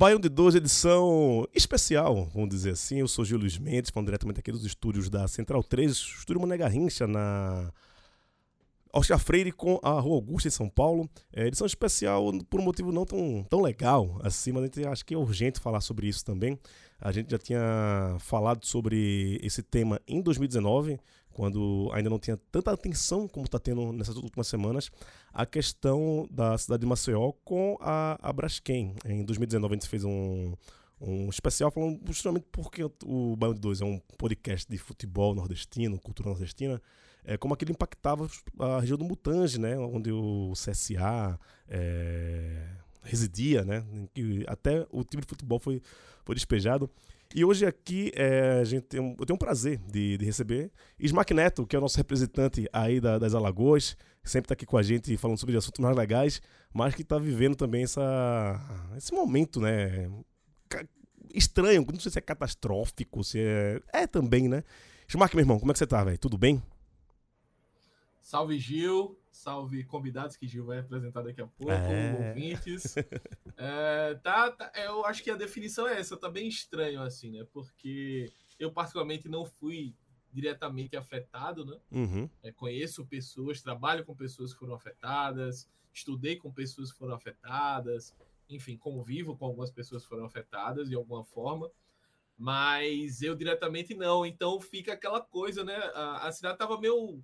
[0.00, 3.00] Baião de 12, edição especial, vamos dizer assim.
[3.00, 6.56] Eu sou Gil Luiz Mendes, falando diretamente aqui dos estúdios da Central 3, estúdio Mané
[6.56, 7.70] Garrincha, na
[8.94, 11.06] Oscar Freire com a Rua Augusta em São Paulo.
[11.30, 15.04] É, edição especial por um motivo não tão, tão legal assim, mas a gente acha
[15.04, 16.58] que é urgente falar sobre isso também.
[16.98, 20.98] A gente já tinha falado sobre esse tema em 2019,
[21.40, 24.90] quando ainda não tinha tanta atenção como está tendo nessas últimas semanas,
[25.32, 28.94] a questão da cidade de Maceió com a, a Braskem.
[29.06, 30.52] Em 2019 a gente fez um,
[31.00, 35.98] um especial falando justamente porque o Bairro de Dois é um podcast de futebol nordestino,
[35.98, 36.78] cultura nordestina,
[37.24, 42.68] é, como aquilo impactava a região do Mutange, né, onde o CSA é,
[43.02, 45.80] residia, né, que até o time de futebol foi,
[46.22, 46.90] foi despejado.
[47.32, 50.72] E hoje aqui é, a gente tem um, eu tenho um prazer de, de receber
[50.98, 54.76] Ismac Neto, que é o nosso representante aí da, das Alagoas, sempre está aqui com
[54.76, 56.42] a gente falando sobre assuntos mais legais,
[56.74, 58.60] mas que está vivendo também essa,
[58.96, 60.10] esse momento, né?
[61.32, 63.80] Estranho, não sei se é catastrófico, se é.
[63.92, 64.64] É também, né?
[65.08, 66.18] Ismac, meu irmão, como é que você tá, velho?
[66.18, 66.60] Tudo bem?
[68.20, 72.12] Salve Gil, salve convidados que Gil vai apresentar daqui a pouco, É.
[72.28, 72.94] ouvintes.
[73.62, 77.46] É, tá, tá- eu acho que a definição é essa, tá bem estranho assim, né?
[77.52, 79.94] Porque eu particularmente não fui
[80.32, 81.76] diretamente afetado, né?
[81.90, 82.30] Uhum.
[82.42, 88.14] É, conheço pessoas, trabalho com pessoas que foram afetadas, estudei com pessoas que foram afetadas,
[88.48, 91.70] enfim, convivo com algumas pessoas que foram afetadas de alguma forma,
[92.38, 94.24] mas eu diretamente não.
[94.24, 95.76] Então fica aquela coisa, né?
[95.94, 97.22] A, a cidade estava meio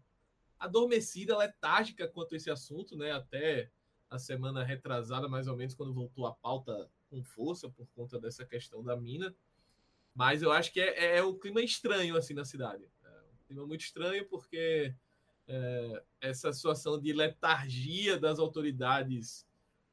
[0.58, 3.12] adormecida, letárgica quanto a esse assunto, né?
[3.12, 3.70] Até
[4.08, 8.44] a semana retrasada, mais ou menos, quando voltou a pauta com força por conta dessa
[8.44, 9.34] questão da mina.
[10.14, 12.88] Mas eu acho que é, é um clima estranho assim na cidade.
[13.04, 14.94] É um clima muito estranho porque
[15.46, 19.46] é, essa situação de letargia das autoridades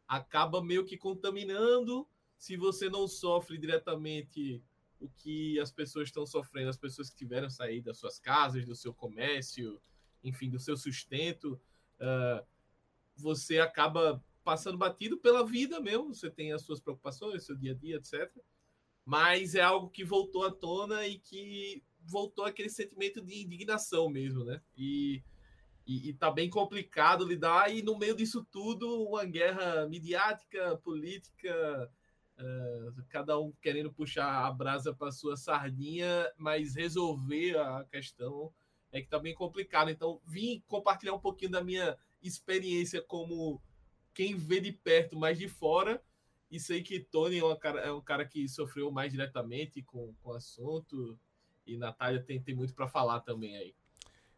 [0.07, 2.07] acaba meio que contaminando.
[2.37, 4.63] Se você não sofre diretamente
[4.99, 8.75] o que as pessoas estão sofrendo, as pessoas que tiveram sair das suas casas, do
[8.75, 9.81] seu comércio,
[10.23, 11.59] enfim, do seu sustento,
[11.99, 12.43] ah,
[13.15, 16.13] você acaba passando batido pela vida mesmo.
[16.13, 18.29] Você tem as suas preocupações, seu dia a dia, etc.
[19.05, 24.43] Mas é algo que voltou à tona e que voltou aquele sentimento de indignação mesmo,
[24.43, 24.61] né?
[24.77, 25.23] E,
[25.85, 31.91] e, e tá bem complicado lidar, e no meio disso tudo, uma guerra midiática, política,
[32.37, 38.53] eh, cada um querendo puxar a brasa para sua sardinha, mas resolver a questão
[38.93, 39.89] é que tá bem complicado.
[39.89, 43.59] Então, vim compartilhar um pouquinho da minha experiência como
[44.13, 46.01] quem vê de perto, mas de fora.
[46.49, 50.29] E sei que Tony é, cara, é um cara que sofreu mais diretamente com, com
[50.29, 51.17] o assunto.
[51.65, 53.75] E Natália tem, tem muito para falar também aí.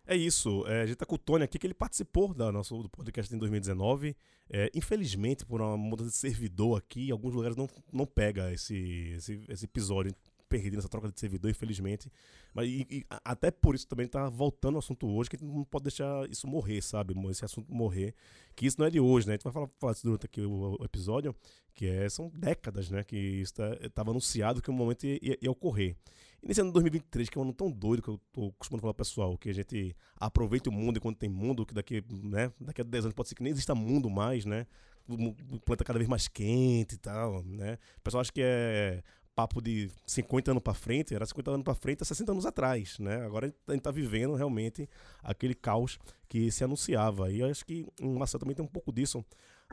[0.07, 0.65] É isso.
[0.67, 3.35] É, a gente tá com o Tony aqui, que ele participou da nosso, do podcast
[3.35, 4.15] em 2019.
[4.49, 9.11] É, infelizmente, por uma mudança de servidor aqui, em alguns lugares não, não pega esse,
[9.17, 10.15] esse, esse episódio.
[10.61, 12.11] Perdi nessa troca de servidor, infelizmente.
[12.53, 15.47] Mas e- e até por isso também tá voltando ao assunto hoje, que a gente
[15.53, 17.13] não pode deixar isso morrer, sabe?
[17.29, 18.13] Esse assunto morrer.
[18.55, 19.33] Que isso não é de hoje, né?
[19.33, 21.35] A gente vai falar, falar isso durante aqui o, o episódio,
[21.73, 23.03] que é, são décadas, né?
[23.03, 25.95] Que isso estava anunciado que um momento ia, ia- ia ocorrer.
[26.41, 28.81] E nesse ano de 2023, que é um ano tão doido que eu tô costumando
[28.81, 32.51] falar pro pessoal, que a gente aproveita o mundo enquanto tem mundo, que daqui, né,
[32.61, 34.65] daqui a 10 anos pode ser que nem exista mundo mais, né?
[35.07, 35.13] O
[35.55, 37.77] o planeta cada vez mais quente e tal, né?
[37.97, 39.03] O pessoal acha que é
[39.35, 42.97] papo de 50 anos pra frente, era 50 anos pra frente, é 60 anos atrás,
[42.99, 43.25] né?
[43.25, 44.89] Agora a gente tá vivendo realmente
[45.21, 47.29] aquele caos que se anunciava.
[47.31, 49.23] E eu acho que o Marcelo também tem um pouco disso.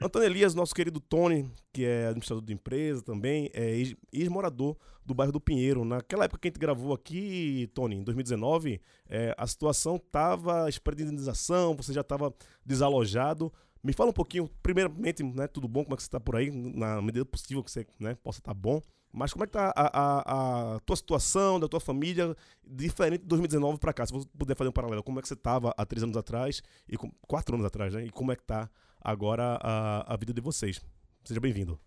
[0.00, 5.14] Antônio Elias, nosso querido Tony, que é administrador de empresa também, é ex- ex-morador do
[5.14, 5.84] bairro do Pinheiro.
[5.84, 11.02] Naquela época que a gente gravou aqui, Tony, em 2019, é, a situação estava esperando
[11.02, 13.52] indenização, você já estava desalojado.
[13.82, 16.50] Me fala um pouquinho, primeiramente, né, tudo bom, como é que você está por aí,
[16.50, 18.80] na medida possível que você né, possa estar bom.
[19.12, 22.34] Mas como é que tá a, a, a tua situação, da tua família,
[22.66, 24.06] diferente de 2019 para cá?
[24.06, 26.62] Se você puder fazer um paralelo, como é que você estava há três anos atrás,
[26.88, 28.06] e com, quatro anos atrás, né?
[28.06, 28.70] E como é que tá
[29.00, 30.80] agora a, a vida de vocês?
[31.24, 31.78] Seja bem-vindo.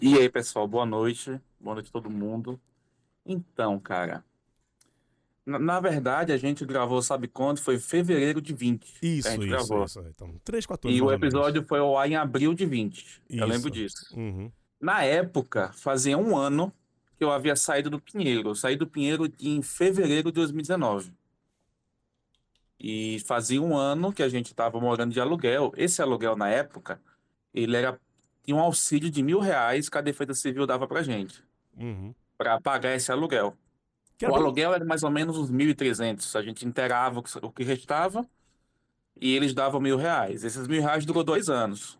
[0.00, 1.38] E aí, pessoal, boa noite.
[1.60, 2.58] Boa noite a todo mundo.
[3.24, 4.24] Então, cara,
[5.46, 7.58] Na, na verdade, a gente gravou, sabe quando?
[7.60, 9.00] Foi fevereiro de 20.
[9.00, 9.84] que Isso, a gente isso, gravou.
[9.84, 10.00] isso.
[10.08, 13.22] Então, três, quatro anos E o episódio foi ao ar em abril de 20.
[13.28, 13.70] Eu lembro Isso.
[13.70, 14.18] disso.
[14.18, 14.50] Uhum.
[14.84, 16.70] Na época, fazia um ano
[17.16, 18.50] que eu havia saído do Pinheiro.
[18.50, 21.10] Eu saí do Pinheiro em fevereiro de 2019.
[22.78, 25.72] E fazia um ano que a gente estava morando de aluguel.
[25.74, 27.00] Esse aluguel, na época,
[27.54, 27.98] ele era
[28.44, 31.42] tinha um auxílio de mil reais que a Defesa Civil dava pra gente,
[31.78, 32.14] Uhum.
[32.36, 33.56] para pagar esse aluguel.
[34.18, 36.36] Que O era aluguel era mais ou menos uns 1.300.
[36.36, 38.28] A gente inteirava o que- o que restava
[39.18, 40.44] e eles davam mil reais.
[40.44, 41.98] Esses mil reais durou dois anos.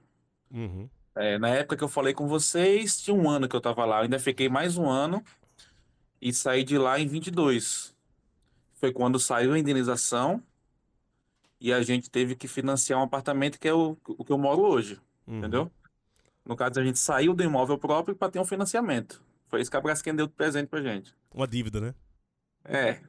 [0.51, 0.87] Uhum.
[1.17, 3.99] É, na época que eu falei com vocês, tinha um ano que eu tava lá.
[3.99, 5.23] Eu ainda fiquei mais um ano
[6.21, 7.95] e saí de lá em 22.
[8.75, 10.43] Foi quando saiu a indenização
[11.61, 14.63] e a gente teve que financiar um apartamento que é o, o que eu moro
[14.63, 15.39] hoje, Uhum.
[15.39, 15.71] entendeu?
[16.45, 19.23] No caso, a gente saiu do imóvel próprio para ter um financiamento.
[19.47, 21.15] Foi isso que a Braskem deu de presente pra gente.
[21.33, 21.95] Uma dívida, né?
[22.65, 23.01] É.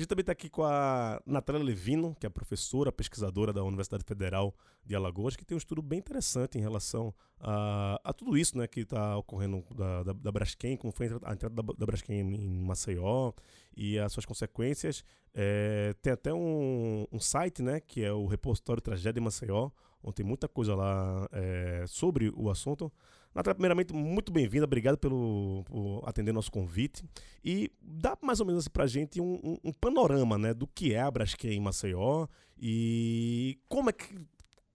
[0.00, 4.02] A gente também está aqui com a Natália Levino, que é professora, pesquisadora da Universidade
[4.02, 8.56] Federal de Alagoas, que tem um estudo bem interessante em relação a, a tudo isso
[8.56, 12.18] né, que está ocorrendo da, da, da Braskem, como foi a entrada- da, da Braskem
[12.18, 13.34] em, em Maceió
[13.76, 15.04] e as suas consequências.
[15.34, 19.68] É, tem até um, um site, né, que é o repositório Tragédia em Maceió,
[20.02, 22.90] onde tem muita coisa lá é, sobre o assunto.
[23.34, 27.04] Natália, primeiramente, muito bem-vinda, obrigado pelo, por atender nosso convite.
[27.44, 30.92] E dá mais ou menos assim pra gente um, um- um panorama, né, do que
[30.94, 32.26] é a Braskem em Maceió
[32.58, 34.18] e como é que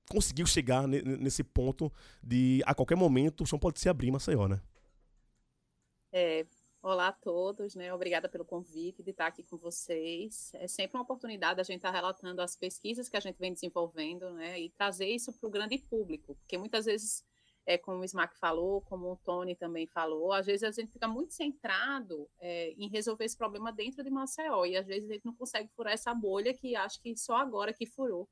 [0.09, 1.91] conseguiu chegar ne- nesse ponto
[2.23, 4.61] de a qualquer momento o chão pode se abrir em Maceió, né?
[6.13, 6.45] É,
[6.81, 7.93] olá a todos, né?
[7.93, 10.51] Obrigada pelo convite de estar aqui com vocês.
[10.53, 14.31] É sempre uma oportunidade a gente estar relatando as pesquisas que a gente vem desenvolvendo,
[14.31, 14.57] né?
[14.61, 17.21] E trazer isso para o grande público, porque muitas vezes,
[17.65, 21.07] é, como o Smack falou, como o Tony também falou, às vezes a gente fica
[21.07, 25.25] muito centrado é, em resolver esse problema dentro de Maceió, e às vezes a gente
[25.25, 28.29] não consegue furar essa bolha que acho que só agora que furou.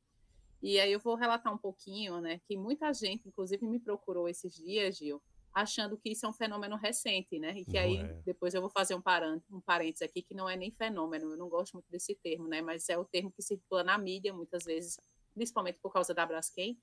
[0.61, 2.39] E aí eu vou relatar um pouquinho, né?
[2.47, 5.21] Que muita gente, inclusive, me procurou esses dias, Gil,
[5.53, 7.51] achando que isso é um fenômeno recente, né?
[7.57, 8.21] E que Não aí é.
[8.25, 11.37] depois eu vou fazer um, paran um parênteses aqui que não é nem fenômeno, eu
[11.37, 12.61] não gosto muito desse termo, né?
[12.61, 14.97] Mas é o termo que circula na mídia muitas vezes,
[15.33, 16.79] principalmente por causa da Braskem,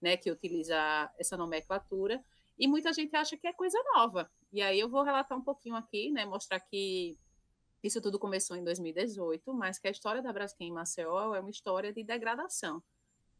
[0.00, 0.16] né?
[0.16, 0.76] Que utiliza
[1.18, 2.22] essa nomenclatura.
[2.58, 4.30] E muita gente acha que é coisa nova.
[4.52, 6.24] E aí eu vou relatar um pouquinho aqui, né?
[6.24, 7.18] Mostrar que
[7.82, 11.50] isso tudo começou em 2018, mas que a história da Braskem em Maceió é uma
[11.50, 12.82] história de degradação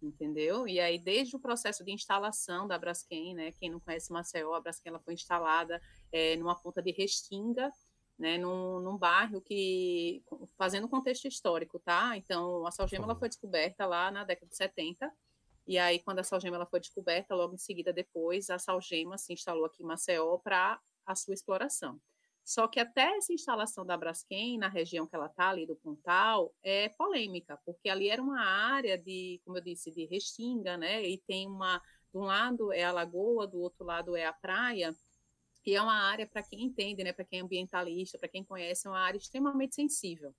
[0.07, 0.67] entendeu?
[0.69, 4.61] E aí, desde o processo de instalação da Braskem, né, quem não conhece Maceió, a
[4.61, 5.81] Braskem ela foi instalada
[6.13, 7.71] é, numa ponta de Restinga,
[8.19, 10.23] né, num, num bairro que,
[10.57, 12.17] fazendo contexto histórico, tá?
[12.17, 15.11] Então, a Salgema ela foi descoberta lá na década de 70,
[15.67, 19.33] e aí, quando a Salgema ela foi descoberta, logo em seguida, depois, a Salgema se
[19.33, 22.01] instalou aqui em Maceió para a sua exploração.
[22.45, 26.55] Só que até essa instalação da Braskem, na região que ela está ali do Pontal,
[26.63, 31.03] é polêmica, porque ali era uma área de, como eu disse, de restinga, né?
[31.03, 31.79] E tem uma,
[32.13, 34.95] de um lado é a lagoa, do outro lado é a praia,
[35.65, 37.15] e é uma área, para quem entende, né?
[37.15, 40.35] Para quem é ambientalista, para quem conhece, é uma área extremamente sensível.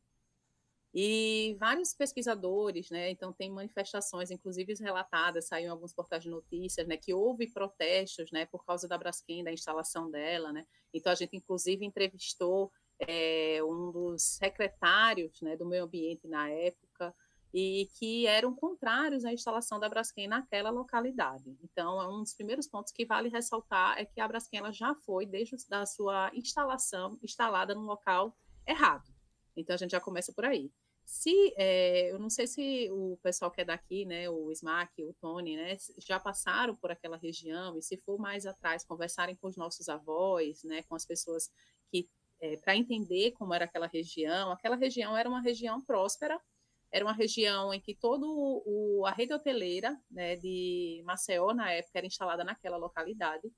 [0.98, 3.12] E vários pesquisadores, né?
[3.12, 6.96] Então tem manifestações, inclusive relatadas, saíram alguns portais de notícias, né?
[6.96, 8.46] Que houve protestos, né?
[8.46, 10.66] Por causa da Braskem, da instalação dela, né?
[10.94, 15.58] Então a gente inclusive entrevistou é, um dos secretários, né?
[15.58, 17.14] Do meio ambiente na época
[17.54, 21.58] e que eram contrários à instalação da Braskem naquela localidade.
[21.62, 24.96] Então é um dos primeiros pontos que vale ressaltar é que a Braskem ela já
[24.96, 28.34] foi desde a sua instalação instalada num local
[28.66, 29.14] errado.
[29.58, 30.72] Então a gente já começa por aí.
[31.06, 35.14] Se, é, eu não sei se o pessoal que é daqui, né, o Smack, o
[35.14, 39.56] Tony, né, já passaram por aquela região e se for mais atrás, conversarem com os
[39.56, 41.52] nossos avós, né, com as pessoas
[41.92, 42.10] que,
[42.42, 46.42] é, para entender como era aquela região, aquela região era uma região próspera,
[46.92, 48.26] era uma região em que toda
[49.08, 53.52] a rede hoteleira né, de Maceió, na época, era instalada naquela localidade,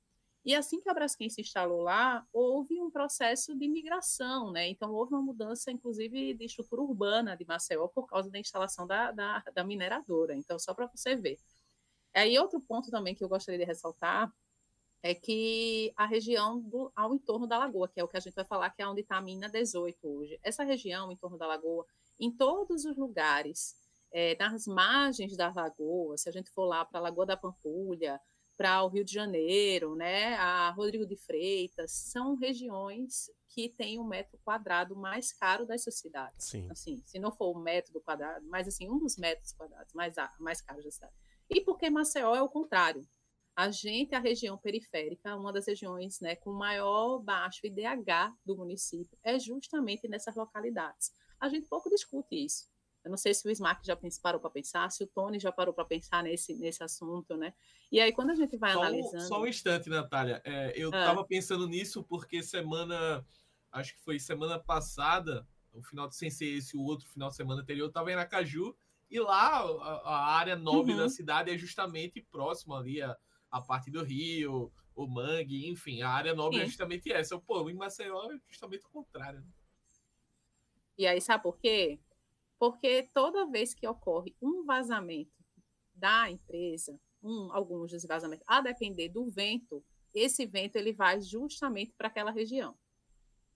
[0.48, 4.66] e assim que a Braskem se instalou lá, houve um processo de migração, né?
[4.66, 9.12] Então, houve uma mudança, inclusive, de estrutura urbana de Maceió por causa da instalação da,
[9.12, 10.34] da, da mineradora.
[10.34, 11.38] Então, só para você ver.
[12.14, 14.32] Aí, outro ponto também que eu gostaria de ressaltar
[15.02, 18.34] é que a região do, ao entorno da lagoa, que é o que a gente
[18.34, 20.40] vai falar, que é onde está a mina 18 hoje.
[20.42, 21.84] Essa região, em torno da lagoa,
[22.18, 23.76] em todos os lugares,
[24.10, 28.18] é, nas margens da lagoa, se a gente for lá para a Lagoa da Pampulha,
[28.58, 34.02] para o Rio de Janeiro, né, a Rodrigo de Freitas, são regiões que têm o
[34.02, 36.44] um metro quadrado mais caro dessas cidades.
[36.44, 36.68] Sim.
[36.68, 40.16] Assim, se não for o metro do quadrado, mas assim, um dos metros quadrados mais,
[40.40, 41.14] mais caros da cidade.
[41.48, 43.06] E porque Maceió é o contrário.
[43.54, 49.16] A gente, a região periférica, uma das regiões né, com maior baixo IDH do município,
[49.22, 51.12] é justamente nessas localidades.
[51.40, 52.68] A gente pouco discute isso.
[53.08, 55.72] Eu não sei se o Smack já parou para pensar, se o Tony já parou
[55.72, 57.54] para pensar nesse, nesse assunto, né?
[57.90, 59.24] E aí, quando a gente vai só analisando.
[59.24, 60.42] Um, só um instante, Natália.
[60.44, 61.24] É, eu estava ah.
[61.24, 63.26] pensando nisso porque semana.
[63.72, 67.36] Acho que foi semana passada, o final de sem ser esse o outro final de
[67.36, 68.76] semana anterior, eu estava em Aracaju,
[69.10, 70.98] e lá a, a área nobre uhum.
[70.98, 73.16] da cidade é justamente próxima ali a,
[73.50, 76.64] a parte do rio, o mangue, enfim, a área nobre é Sim.
[76.64, 77.38] é justamente essa.
[77.38, 79.40] Pô, em Maceió é justamente o contrário.
[79.40, 79.46] Né?
[80.98, 81.98] E aí, sabe por quê?
[82.58, 85.32] Porque toda vez que ocorre um vazamento
[85.94, 89.84] da empresa, um, alguns dos vazamentos, a depender do vento,
[90.14, 92.74] esse vento ele vai justamente para aquela região.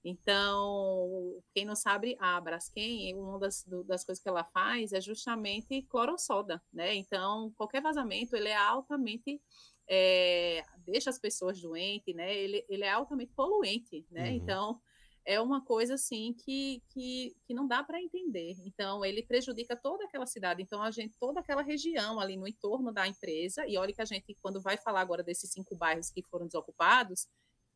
[0.04, 5.00] Então, quem não sabe, a Braskem, uma das, do, das coisas que ela faz é
[5.00, 6.94] justamente clorossoda, né?
[6.94, 9.40] Então, qualquer vazamento, ele é altamente,
[9.88, 12.36] é, deixa as pessoas doentes, né?
[12.36, 14.30] Ele, ele é altamente poluente, né?
[14.30, 14.36] Uhum.
[14.36, 14.80] Então,
[15.24, 18.56] é uma coisa assim que, que, que não dá para entender.
[18.64, 20.62] Então, ele prejudica toda aquela cidade.
[20.62, 24.04] Então, a gente, toda aquela região ali no entorno da empresa, e olha que a
[24.04, 27.28] gente, quando vai falar agora desses cinco bairros que foram desocupados,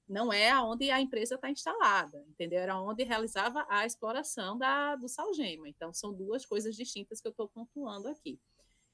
[0.08, 2.60] não é aonde a empresa está instalada, entendeu?
[2.60, 5.68] Era onde realizava a exploração da, do salgema.
[5.68, 8.40] Então, são duas coisas distintas que eu estou pontuando aqui.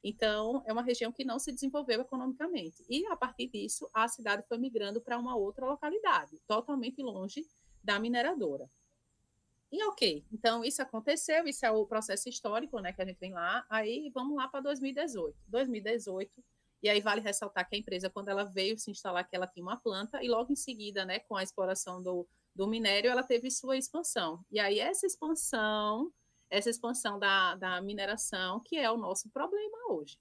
[0.04, 2.84] Então, é uma região que não se desenvolveu economicamente.
[2.88, 7.46] E, a partir disso, a cidade foi migrando para uma outra localidade, totalmente longe
[7.82, 8.68] da mineradora.
[9.70, 13.32] E ok, então isso aconteceu, isso é o processo histórico, né, que a gente vem
[13.32, 13.64] lá.
[13.70, 15.34] Aí vamos lá para 2018.
[15.48, 16.30] 2018,
[16.82, 19.64] e aí vale ressaltar que a empresa, quando ela veio se instalar, que ela tinha
[19.64, 23.50] uma planta, e logo em seguida, né, com a exploração do, do minério, ela teve
[23.50, 24.44] sua expansão.
[24.50, 26.12] E aí essa expansão,
[26.50, 30.18] essa expansão da, da mineração, que é o nosso problema hoje.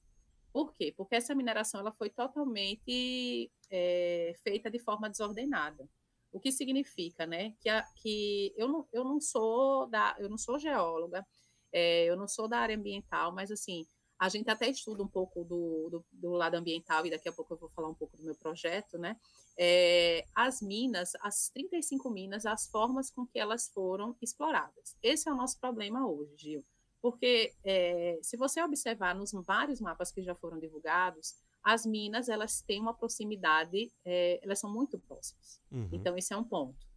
[0.53, 0.93] Por quê?
[0.95, 5.89] Porque essa mineração ela foi totalmente é, feita de forma desordenada.
[6.31, 10.37] O que significa, né, que, a, que eu, não, eu não sou da, eu não
[10.37, 11.25] sou geóloga,
[11.73, 13.85] é, eu não sou da área ambiental, mas assim,
[14.21, 17.55] a gente até estuda um pouco do, do, do, lado ambiental, e daqui a pouco
[17.55, 19.17] eu vou falar um pouco do meu projeto, né?
[19.57, 24.95] É, as minas, as 35 minas, as formas com que elas foram exploradas.
[25.01, 26.65] Esse é o nosso problema hoje, Gil.
[27.01, 31.33] Porque é, se você observar nos vários mapas que já foram divulgados,
[31.63, 35.61] as minas elas têm uma proximidade, é, elas são muito próximas.
[35.71, 35.89] Uhum.
[35.91, 36.87] Então, esse é um ponto.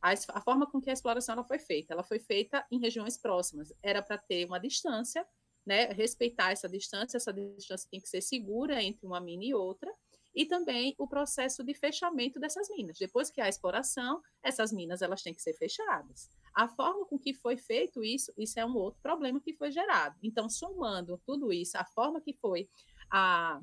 [0.00, 3.16] A, a, forma com que a exploração ela foi feita, ela foi feita em regiões
[3.16, 3.72] próximas.
[3.82, 5.26] Era para ter uma distância
[5.66, 9.92] né, respeitar essa distância, essa distância tem que ser segura entre uma mina e outra,
[10.34, 12.98] e também o processo de fechamento dessas minas.
[12.98, 16.30] Depois que há exploração, essas minas elas têm que ser fechadas.
[16.54, 20.16] A forma com que foi feito isso, isso é um outro problema que foi gerado.
[20.22, 22.68] Então, somando tudo isso, a forma que foi
[23.10, 23.60] a,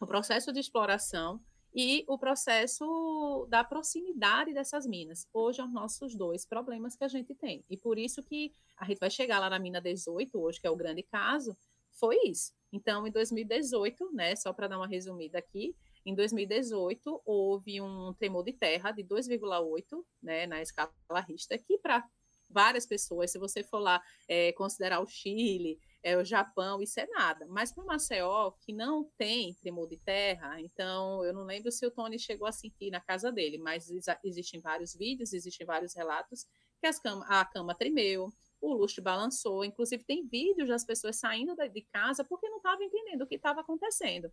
[0.00, 1.40] o processo de exploração
[1.74, 5.26] e o processo da proximidade dessas minas.
[5.32, 7.64] Hoje, são os nossos dois problemas que a gente tem.
[7.68, 10.70] E por isso que a gente vai chegar lá na mina 18, hoje, que é
[10.70, 11.56] o grande caso,
[11.92, 12.52] foi isso.
[12.72, 15.74] Então, em 2018, né, só para dar uma resumida aqui,
[16.06, 20.92] em 2018 houve um tremor de terra de 2,8, né, na escala
[21.26, 22.04] Richter, que para
[22.50, 27.06] várias pessoas, se você for lá é, considerar o Chile, é, o Japão, isso é
[27.06, 27.46] nada.
[27.48, 31.90] Mas para Maceió, que não tem tremor de terra, então eu não lembro se o
[31.90, 33.90] Tony chegou a sentir na casa dele, mas
[34.22, 36.46] existem vários vídeos, existem vários relatos
[36.78, 38.30] que as a cama tremeu,
[38.60, 43.22] o lustre balançou, inclusive tem vídeos das pessoas saindo de casa porque não estavam entendendo
[43.22, 44.30] o que estava acontecendo.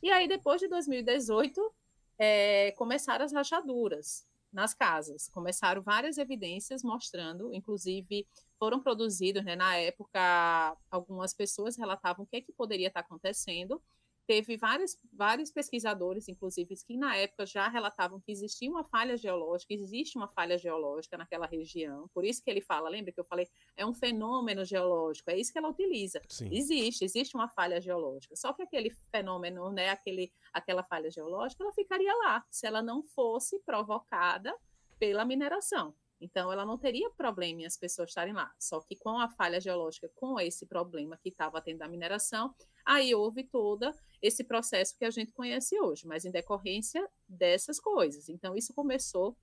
[0.00, 1.74] E aí, depois de 2018,
[2.16, 5.28] é, começaram as rachaduras nas casas.
[5.28, 8.24] Começaram várias evidências mostrando, inclusive
[8.58, 13.80] foram produzidos, né, na época, algumas pessoas relatavam o que, é que poderia estar acontecendo,
[14.28, 19.72] teve vários, vários pesquisadores, inclusive, que na época já relatavam que existia uma falha geológica,
[19.72, 23.48] existe uma falha geológica naquela região, por isso que ele fala, lembra que eu falei,
[23.74, 26.20] é um fenômeno geológico, é isso que ela utiliza.
[26.28, 26.50] Sim.
[26.52, 31.72] Existe, existe uma falha geológica, só que aquele fenômeno, né, aquele, aquela falha geológica, ela
[31.72, 34.54] ficaria lá, se ela não fosse provocada
[34.98, 35.94] pela mineração.
[36.20, 38.52] Então, ela não teria problema em as pessoas estarem lá.
[38.58, 43.14] Só que com a falha geológica, com esse problema que estava tendo da mineração, aí
[43.14, 48.28] houve todo esse processo que a gente conhece hoje, mas em decorrência dessas coisas.
[48.28, 49.36] Então, isso começou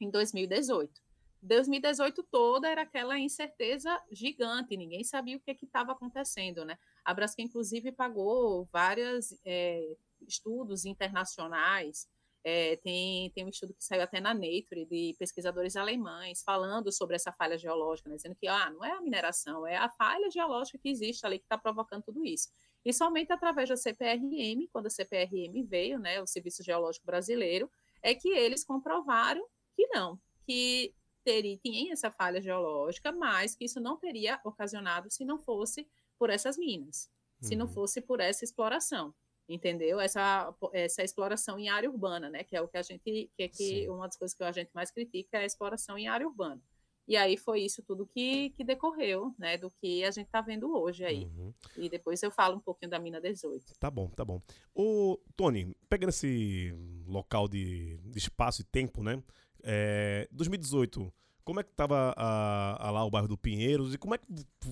[0.00, 1.06] em 2018.
[1.42, 6.78] 2018 toda era aquela incerteza gigante, ninguém sabia o que estava acontecendo, né?
[7.04, 9.96] A Braskem, inclusive, pagou vários é, eh,
[10.26, 12.08] estudos internacionais
[12.48, 17.16] é, tem, tem um estudo que saiu até na Nature de pesquisadores alemães falando sobre
[17.16, 20.78] essa falha geológica, né, dizendo que ah, não é a mineração, é a falha geológica
[20.78, 22.48] que existe ali que está provocando tudo isso.
[22.84, 27.68] E somente através da CPRM, quando a CPRM veio, né, o Serviço Geológico Brasileiro,
[28.00, 33.80] é que eles comprovaram que não, que teria, tinha essa falha geológica, mas que isso
[33.80, 35.84] não teria ocasionado se não fosse
[36.16, 37.10] por essas minas,
[37.42, 37.48] uhum.
[37.48, 37.72] se não uhum.
[37.72, 39.12] fosse por essa exploração,
[39.48, 40.00] entendeu?
[40.00, 42.44] Essa, essa exploração em área urbana, né?
[42.44, 44.70] Que é o que a gente, que é que uma das coisas que a gente
[44.74, 46.60] mais critica é a exploração em área urbana.
[47.08, 50.76] E aí foi isso tudo que, que decorreu, né, do que a gente está vendo
[50.76, 51.24] hoje aí.
[51.24, 51.54] Uhum.
[51.76, 53.78] E depois eu falo um pouquinho da mina 18.
[53.78, 54.42] Tá bom, tá bom.
[54.74, 56.74] O Tony, pegando esse
[57.06, 59.22] local de, de espaço e tempo, né?
[59.62, 61.12] É, 2018,
[61.46, 64.26] como é que estava lá o bairro do Pinheiros e como é que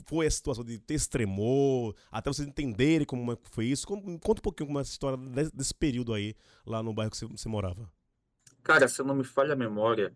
[0.07, 3.87] foi a situação de ter esse tremor, até vocês entenderem como é foi isso?
[3.87, 6.35] Como, conta um pouquinho como é essa história desse, desse período aí,
[6.67, 7.89] lá no bairro que você, você morava.
[8.65, 10.13] Cara, se eu não me falha a memória,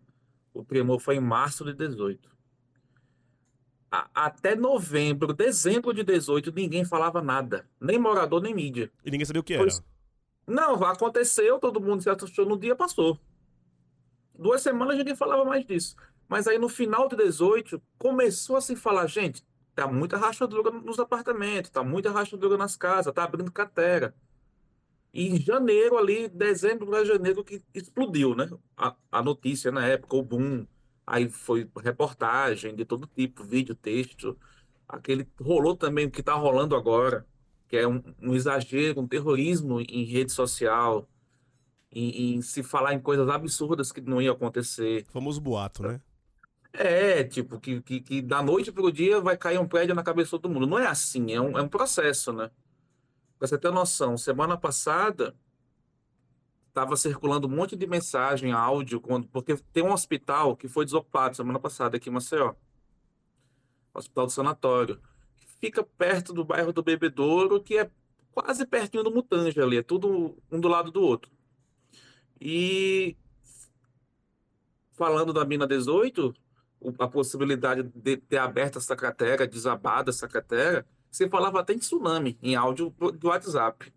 [0.53, 2.29] o tremor foi em março de 18.
[3.88, 7.69] A, até novembro, dezembro de 18, ninguém falava nada.
[7.81, 8.91] Nem morador, nem mídia.
[9.05, 9.69] E ninguém sabia o que era.
[10.45, 13.17] Não, aconteceu, todo mundo se assustou no dia, passou.
[14.37, 15.95] Duas semanas ninguém falava mais disso.
[16.28, 19.42] Mas aí no final de 18, começou a se falar, gente,
[19.75, 24.14] tá muita rachadura nos apartamentos, tá muita rachadura nas casas, tá abrindo catera.
[25.12, 28.49] E em janeiro ali, dezembro para janeiro, que explodiu, né?
[28.76, 30.66] A, a notícia na época, o boom.
[31.06, 34.38] Aí foi reportagem de todo tipo, vídeo, texto.
[34.87, 37.26] Aquele rolou também o que está rolando agora,
[37.66, 41.08] que é um, um, exagero, um terrorismo em rede social,
[41.90, 45.06] em, em, se falar em coisas absurdas que não ia acontecer.
[45.11, 46.00] Famoso boato, né?
[46.80, 50.02] É, tipo, que, que, que da noite para o dia vai cair um prédio na
[50.04, 50.64] cabeça de todo mundo.
[50.64, 52.52] Não é assim, é um, é um processo, né?
[53.37, 55.35] Para você ter noção, semana passada
[56.68, 61.35] estava circulando um monte de mensagem, áudio, quando, porque tem um hospital que foi desocupado
[61.35, 62.54] semana passada aqui em Maceió.
[63.92, 65.00] Hospital do Sanatório.
[65.35, 67.90] Que fica perto do bairro do Bebedouro, que é
[68.30, 71.28] quase pertinho do Mutanja ali, é tudo um do lado do outro.
[72.40, 73.16] E
[74.92, 76.32] falando da mina 18,
[76.99, 82.38] a possibilidade de ter aberto essa cratera, desabado essa cratera, você falava até em tsunami,
[82.42, 83.92] em áudio do WhatsApp.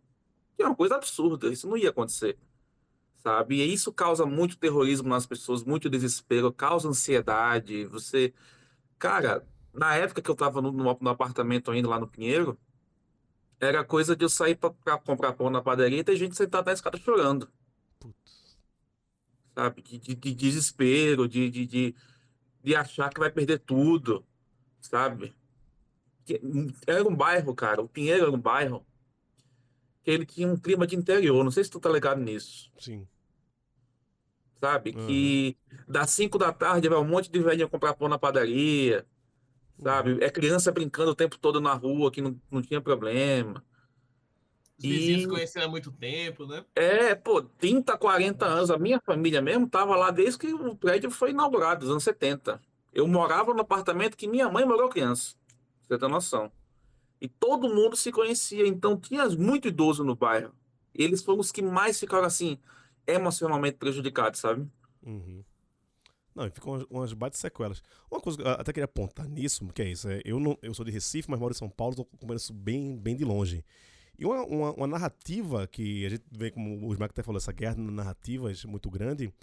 [0.56, 2.38] Que é uma coisa absurda, isso não ia acontecer.
[3.18, 3.58] Sabe?
[3.58, 7.86] E isso causa muito terrorismo nas pessoas, muito desespero, causa ansiedade.
[7.86, 8.34] Você.
[8.98, 12.58] Cara, na época que eu estava no, no, apartamento ainda lá no Pinheiro,
[13.60, 16.74] era coisa de eu sair para comprar pão na padaria e ter gente sentada na
[16.74, 17.48] escada chorando.
[18.00, 18.58] Putz.
[19.54, 19.82] Sabe?
[19.84, 21.96] De, de, de desespero, de, de, de,
[22.64, 24.26] de achar que vai perder tudo.
[24.80, 25.34] Sabe?
[26.88, 28.86] era um bairro, cara, o Pinheiro era um bairro
[30.04, 31.44] que ele tinha um clima de interior.
[31.44, 32.72] Não sei se tu tá ligado nisso.
[32.80, 33.08] Sim.
[34.60, 34.94] Sabe?
[34.96, 35.08] Uhum.
[35.08, 39.06] Que das 5 da tarde vai um monte de velhinha comprar pão na padaria.
[39.78, 40.14] Sabe?
[40.14, 40.20] Uhum.
[40.22, 43.64] É criança brincando o tempo todo na rua, que não, não tinha problema.
[44.84, 45.28] Os vizinhos e...
[45.28, 46.66] conheceram há muito tempo, né?
[46.76, 48.72] É, pô, 30, 40 anos.
[48.72, 52.62] A minha família mesmo tava lá desde que o prédio foi inaugurado, nos anos 70.
[52.94, 55.36] Eu morava no apartamento que minha mãe morou criança
[55.96, 56.52] você tem noção.
[57.20, 60.54] E todo mundo se conhecia, então tinha muito idoso no bairro.
[60.94, 62.58] Eles foram os que mais ficaram assim,
[63.06, 64.68] emocionalmente prejudicados, sabe?
[65.04, 65.44] Uhum.
[66.34, 67.84] Não, e ficam umas, bates sequelas.
[68.10, 70.74] Uma coisa que eu até queria apontar nisso, que é isso, é, eu, não, eu
[70.74, 73.64] sou de Recife, mas moro em São Paulo, estou acompanhando isso bem, bem de longe.
[74.22, 77.52] E uma, uma, uma, narrativa que a gente vê, como o Smack até falou, essa
[77.52, 79.34] guerra de narrativas muito grande,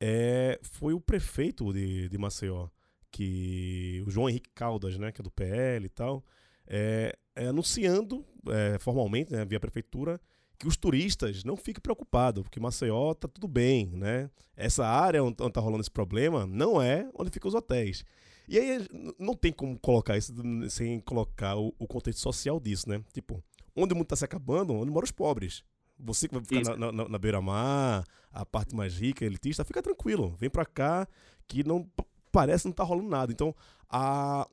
[0.00, 2.68] é, foi o prefeito de, de Maceió
[3.10, 6.24] que o João Henrique Caldas, né, que é do PL e tal,
[6.66, 10.18] é, é anunciando é, formalmente, né, via prefeitura,
[10.58, 14.30] que os turistas não fiquem preocupados, porque Maceió tá tudo bem, né?
[14.56, 18.02] Essa área onde, tá rolando esse problema não é onde ficam os hotéis.
[18.48, 20.32] E aí não tem como colocar isso
[20.70, 23.02] sem colocar o, o contexto social disso, né?
[23.12, 23.42] Tipo,
[23.76, 25.64] onde o mundo tá se acabando, onde moram os pobres.
[25.98, 30.34] Você que vai ficar na, na, na beira-mar, a parte mais rica, elitista, fica tranquilo.
[30.38, 31.06] Vem para cá
[31.46, 31.88] que não
[32.30, 33.30] parece não tá rolando nada.
[33.30, 33.54] Então,
[33.88, 34.48] a,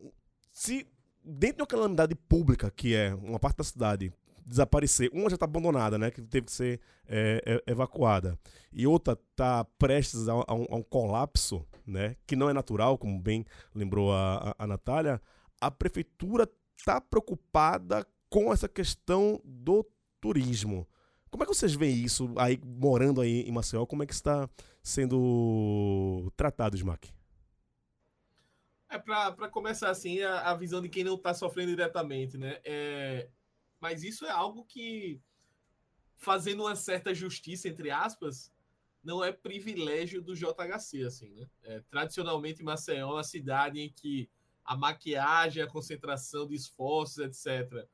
[0.51, 0.86] se
[1.23, 4.13] dentro de uma calamidade pública, que é uma parte da cidade,
[4.45, 8.38] desaparecer, uma já está abandonada, né, que teve que ser é, é, evacuada,
[8.73, 12.97] e outra está prestes a, a, um, a, um, colapso, né, que não é natural,
[12.97, 15.21] como bem lembrou a, a, a Natália,
[15.62, 19.86] a prefeitura está preocupada com essa questão do
[20.22, 20.88] turismo.
[21.30, 23.86] Como é que vocês veem isso aí, morando aí em Maceió?
[23.86, 24.50] Como é que está
[24.82, 27.12] sendo tratado, Smack?
[28.89, 32.60] É para começar assim a, a, visão de quem não está sofrendo diretamente, né?
[32.63, 33.30] É,
[33.80, 35.22] mas isso é algo que,
[36.15, 38.52] fazendo uma certa justiça entre aspas,
[39.04, 41.48] não é privilégio do JHC, assim, né?
[41.62, 44.28] É, tradicionalmente Maceió é uma cidade em que
[44.65, 47.88] a maquiagem, a concentração de esforços, etc.,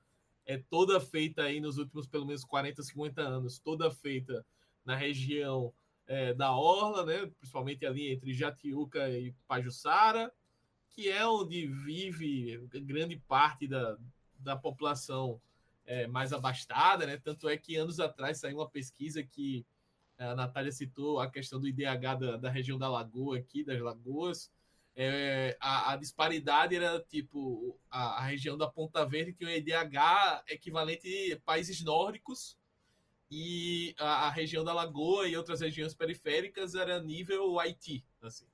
[0.46, 4.46] é toda feita aí nos últimos pelo menos 40, 50 anos, toda feita
[4.84, 5.74] na região
[6.08, 7.32] é, da Orla, né?
[7.40, 10.32] principalmente ali entre Jatiuca e Pajuçara,
[10.92, 13.98] que é onde vive grande parte da,
[14.40, 15.42] da população
[15.86, 17.18] é, mais abastada, né?
[17.18, 19.66] Tanto é que anos atrás saiu uma pesquisa que
[20.18, 24.52] a Natália citou a questão do IDH da, da região da Lagoa aqui, das Lagoas.
[24.98, 30.46] É, a, a, disparidade era tipo a, a, região da Ponta Verde que o IDH
[30.48, 32.58] equivalente a países nórdicos
[33.30, 38.48] e a, a, região da Lagoa e outras regiões periféricas era nível Haiti, assim.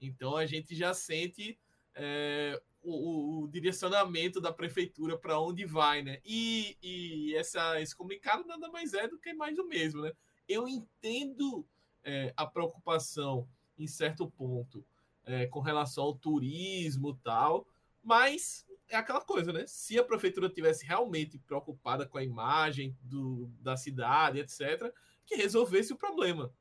[0.00, 1.58] Então a gente já sente
[1.94, 6.18] é, o, o, direcionamento da prefeitura para onde vai, né?
[6.24, 10.12] E, e essa, esse comunicado nada mais é do que mais do mesmo, né?
[10.48, 11.66] Eu entendo
[12.02, 13.46] é, a preocupação
[13.78, 14.82] em certo ponto
[15.24, 17.66] é, com relação ao turismo tal,
[18.02, 19.64] mas é aquela coisa, né?
[19.66, 24.92] Se a prefeitura tivesse realmente preocupada com a imagem do, da cidade, etc.,
[25.26, 26.52] que resolvesse o problema.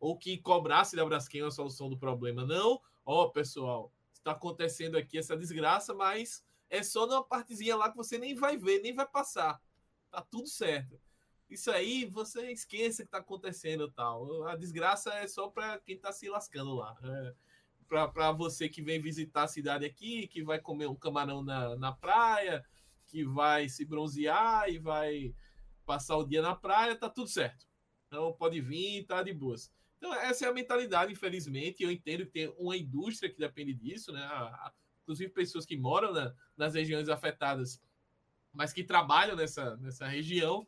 [0.00, 2.44] Ou que cobrasse da Braskem a solução do problema.
[2.44, 7.90] Não, ó, oh, pessoal, está acontecendo aqui essa desgraça, mas é só numa partezinha lá
[7.90, 9.60] que você nem vai ver, nem vai passar.
[10.10, 11.00] Tá tudo certo.
[11.48, 14.44] Isso aí você esqueça que tá acontecendo tal.
[14.46, 16.96] A desgraça é só para quem tá se lascando lá.
[17.02, 17.34] É,
[17.88, 21.92] para você que vem visitar a cidade aqui, que vai comer um camarão na, na
[21.92, 22.64] praia,
[23.06, 25.34] que vai se bronzear e vai
[25.86, 27.66] passar o dia na praia, tá tudo certo.
[28.06, 29.72] Então pode vir, tá de boas.
[29.96, 31.82] Então, essa é a mentalidade, infelizmente.
[31.82, 34.28] Eu entendo que tem uma indústria que depende disso, né?
[35.02, 37.82] Inclusive pessoas que moram na, nas regiões afetadas,
[38.52, 40.66] mas que trabalham nessa, nessa região.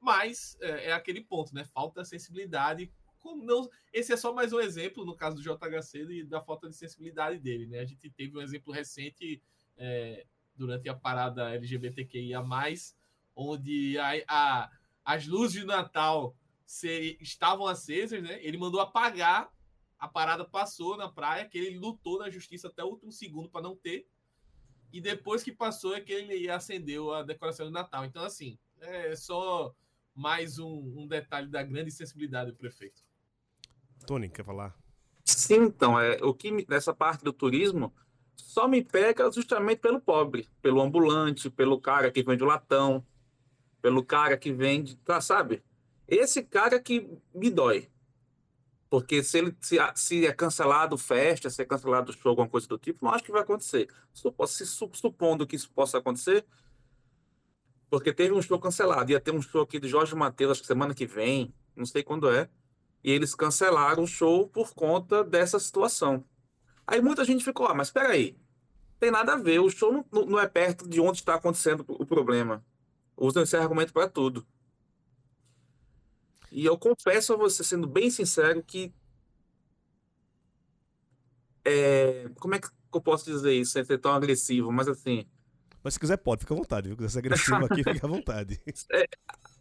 [0.00, 1.64] Mas é, é aquele ponto, né?
[1.74, 2.92] Falta sensibilidade.
[3.20, 6.68] Como não, esse é só mais um exemplo, no caso do JHC, e da falta
[6.68, 7.80] de sensibilidade dele, né?
[7.80, 9.42] A gente teve um exemplo recente
[9.76, 10.26] é,
[10.56, 12.42] durante a parada LGBTQIA,
[13.34, 14.70] onde a, a,
[15.04, 18.38] as luzes de Natal se, estavam acesas, né?
[18.44, 19.50] Ele mandou apagar,
[19.98, 23.62] a parada passou na praia, que ele lutou na justiça até o último segundo para
[23.62, 24.06] não ter.
[24.92, 28.04] E depois que passou é que ele acendeu a decoração de Natal.
[28.04, 29.74] Então, assim, é só
[30.14, 33.07] mais um, um detalhe da grande sensibilidade do prefeito.
[34.08, 34.74] Tony, quer falar?
[35.22, 37.92] Sim, então, é, o que nessa parte do turismo
[38.34, 43.04] só me pega justamente pelo pobre, pelo ambulante, pelo cara que vende o latão,
[43.82, 45.62] pelo cara que vende, tá, sabe?
[46.06, 47.90] Esse cara que me dói.
[48.88, 52.78] Porque se, ele, se, se é cancelado festa, se é cancelado show, alguma coisa do
[52.78, 53.90] tipo, não acho que vai acontecer.
[54.14, 56.46] Se, supondo que isso possa acontecer,
[57.90, 60.66] porque teve um show cancelado, ia ter um show aqui de Jorge Matheus, acho que
[60.66, 62.48] semana que vem, não sei quando é,
[63.08, 66.22] e eles cancelaram o show por conta dessa situação.
[66.86, 68.36] Aí muita gente ficou, ah, mas espera aí,
[69.00, 72.04] tem nada a ver, o show não, não é perto de onde está acontecendo o
[72.04, 72.62] problema.
[73.16, 74.46] Usam esse argumento para tudo.
[76.52, 78.92] E eu confesso a você, sendo bem sincero, que.
[81.64, 84.70] É, como é que eu posso dizer isso sem ser tão agressivo?
[84.70, 85.26] Mas assim.
[85.82, 86.90] Mas se quiser, pode, fica à vontade.
[86.90, 88.60] Se quiser ser agressivo aqui, fica à vontade.
[88.92, 89.08] É,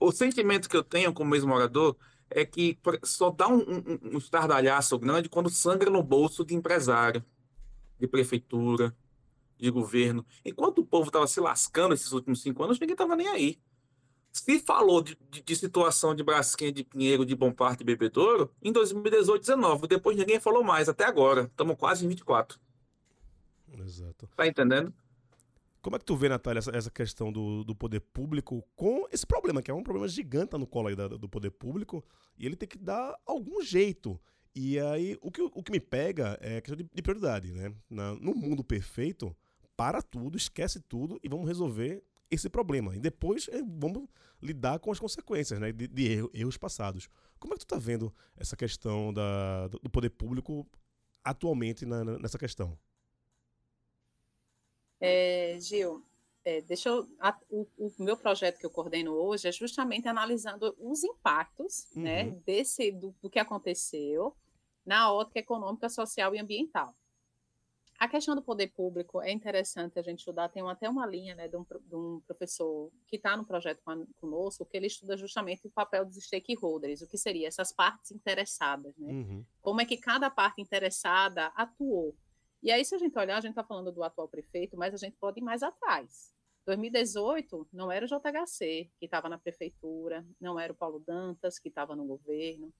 [0.01, 1.97] o sentimento que eu tenho como ex-morador
[2.29, 7.23] é que só dá um, um, um estardalhaço grande quando sangra no bolso de empresário,
[7.99, 8.95] de prefeitura,
[9.57, 10.25] de governo.
[10.45, 13.59] Enquanto o povo estava se lascando esses últimos cinco anos, ninguém estava nem aí.
[14.31, 18.51] Se falou de, de, de, situação de Brasquinha, de Pinheiro, de Bom Parto e Bebedouro
[18.61, 19.87] em 2018, 19.
[19.87, 21.43] Depois ninguém falou mais, até agora.
[21.43, 22.59] Estamos quase em 24.
[23.79, 24.29] Exato.
[24.35, 24.93] Tá entendendo?
[25.87, 29.25] Como é que tu vê, Natália, essa, essa questão do, do poder público com esse
[29.25, 32.03] problema, que é um problema gigante no colo da, do poder público,
[32.37, 34.19] e ele tem que dar algum jeito.
[34.53, 37.73] E aí, o que, o que me pega é a questão de, de prioridade, né?
[37.89, 39.33] Na, no mundo perfeito,
[39.77, 42.93] para tudo, esquece tudo e vamos resolver esse problema.
[42.93, 44.09] E depois é, vamos
[44.41, 47.07] lidar com as consequências né, de, de erros passados.
[47.39, 50.67] Como é que tu está vendo essa questão da, do poder público
[51.23, 52.77] atualmente na, nessa questão?
[54.99, 56.03] É, Gil,
[56.43, 60.75] é, deixa eu, a, o, o, meu projeto que eu coordeno hoje é justamente analisando
[60.79, 62.29] os impactos né, uhum.
[62.29, 64.35] né, desse, do, do que aconteceu
[64.85, 66.95] na ótica econômica, social e ambiental.
[67.99, 70.49] A questão do poder público é interessante a gente estudar.
[70.49, 73.81] Tem até uma linha né, de, um, de um professor que está no projeto
[74.21, 78.95] conosco, que ele estuda justamente o papel dos stakeholders, o que seria essas partes interessadas.
[78.97, 79.11] Né?
[79.11, 79.45] Uhum.
[79.61, 82.15] Como é que cada parte interessada atuou.
[82.61, 84.97] E aí, se a gente olhar, a gente está falando do atual prefeito, mas a
[84.97, 86.33] gente pode ir mais atrás.
[86.65, 91.69] 2018 não era o JHC que estava na prefeitura, não era o Paulo Dantas que
[91.69, 92.73] estava no governo,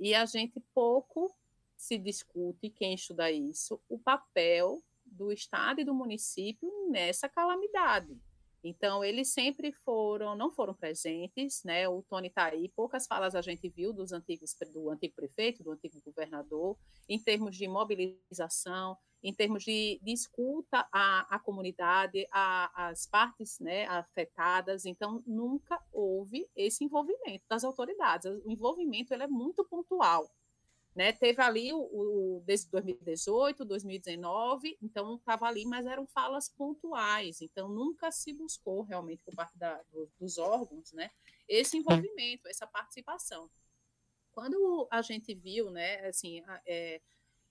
[0.00, 1.34] e a gente pouco
[1.76, 8.16] se discute, quem estuda isso, o papel do Estado e do município nessa calamidade.
[8.62, 11.88] Então, eles sempre foram, não foram presentes, né?
[11.88, 15.70] O Tony está aí, poucas falas a gente viu dos antigos, do antigo prefeito, do
[15.70, 16.76] antigo governador,
[17.08, 23.86] em termos de mobilização, em termos de, de escuta à, à comunidade, às partes né,
[23.86, 24.84] afetadas.
[24.86, 28.30] Então, nunca houve esse envolvimento das autoridades.
[28.44, 30.30] O envolvimento ele é muito pontual.
[30.94, 31.12] Né?
[31.12, 37.68] Teve ali o, o desde 2018, 2019, então estava ali, mas eram falas pontuais, então
[37.68, 41.08] nunca se buscou realmente por parte da, do, dos órgãos, né,
[41.46, 43.48] esse envolvimento, essa participação.
[44.32, 47.00] Quando a gente viu, né, assim, é,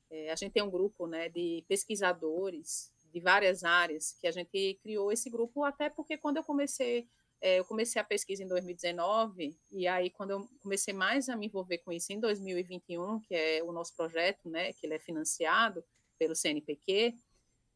[0.10, 4.80] é, a gente tem um grupo, né, de pesquisadores de várias áreas que a gente
[4.82, 7.08] criou esse grupo até porque quando eu comecei
[7.40, 11.46] é, eu comecei a pesquisa em 2019, e aí quando eu comecei mais a me
[11.46, 15.84] envolver com isso em 2021, que é o nosso projeto, né, que ele é financiado
[16.18, 17.16] pelo CNPq,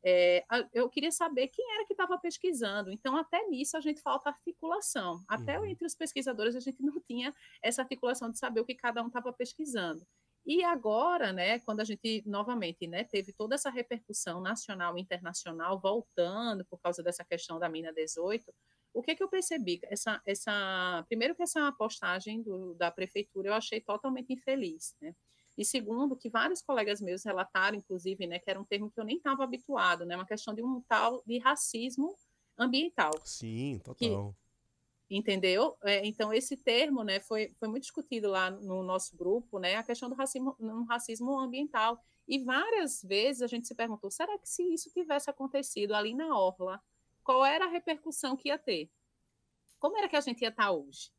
[0.04, 2.92] é, eu queria saber quem era que estava pesquisando.
[2.92, 5.24] Então, até nisso, a gente falta articulação.
[5.28, 5.66] Até uhum.
[5.66, 9.08] entre os pesquisadores, a gente não tinha essa articulação de saber o que cada um
[9.08, 10.06] estava pesquisando.
[10.46, 15.80] E agora, né, quando a gente novamente né, teve toda essa repercussão nacional e internacional
[15.80, 18.52] voltando por causa dessa questão da mina 18,
[18.94, 19.80] o que, que eu percebi?
[19.84, 25.16] Essa, essa, primeiro que essa postagem do, da prefeitura eu achei totalmente infeliz, né?
[25.58, 29.04] E segundo, que vários colegas meus relataram, inclusive, né, que era um termo que eu
[29.04, 32.16] nem estava habituado, né, uma questão de um tal de racismo
[32.58, 33.12] ambiental.
[33.24, 34.36] Sim, total.
[35.14, 35.78] Entendeu?
[35.84, 39.84] É, então, esse termo, né, foi, foi muito discutido lá no nosso grupo, né, a
[39.84, 42.02] questão do racismo, um racismo ambiental.
[42.26, 46.34] E várias vezes a gente se perguntou, será que se isso tivesse acontecido ali na
[46.34, 46.82] Orla,
[47.26, 48.90] qual era a repercussão que ia ter.
[49.80, 51.12] Como era que a gente ia estar hoje?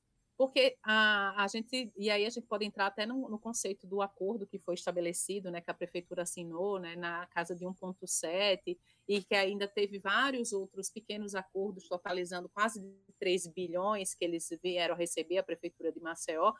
[0.43, 4.03] Porque a, a gente, e aí a gente pode entrar até no, no conceito do
[4.03, 8.77] acordo que foi estabelecido, né, que a prefeitura assinou, né, na casa de 1,7,
[9.07, 12.83] e que ainda teve vários outros pequenos acordos, totalizando quase
[13.21, 16.53] 3 bilhões que eles vieram receber a prefeitura de Maceió,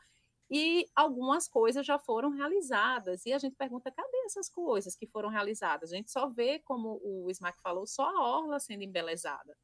[0.49, 3.25] e algumas coisas já foram realizadas.
[3.25, 5.91] E a gente pergunta, cadê essas coisas que foram realizadas?
[5.91, 9.57] A gente só vê, como o Smack falou, só a orla sendo embelezada.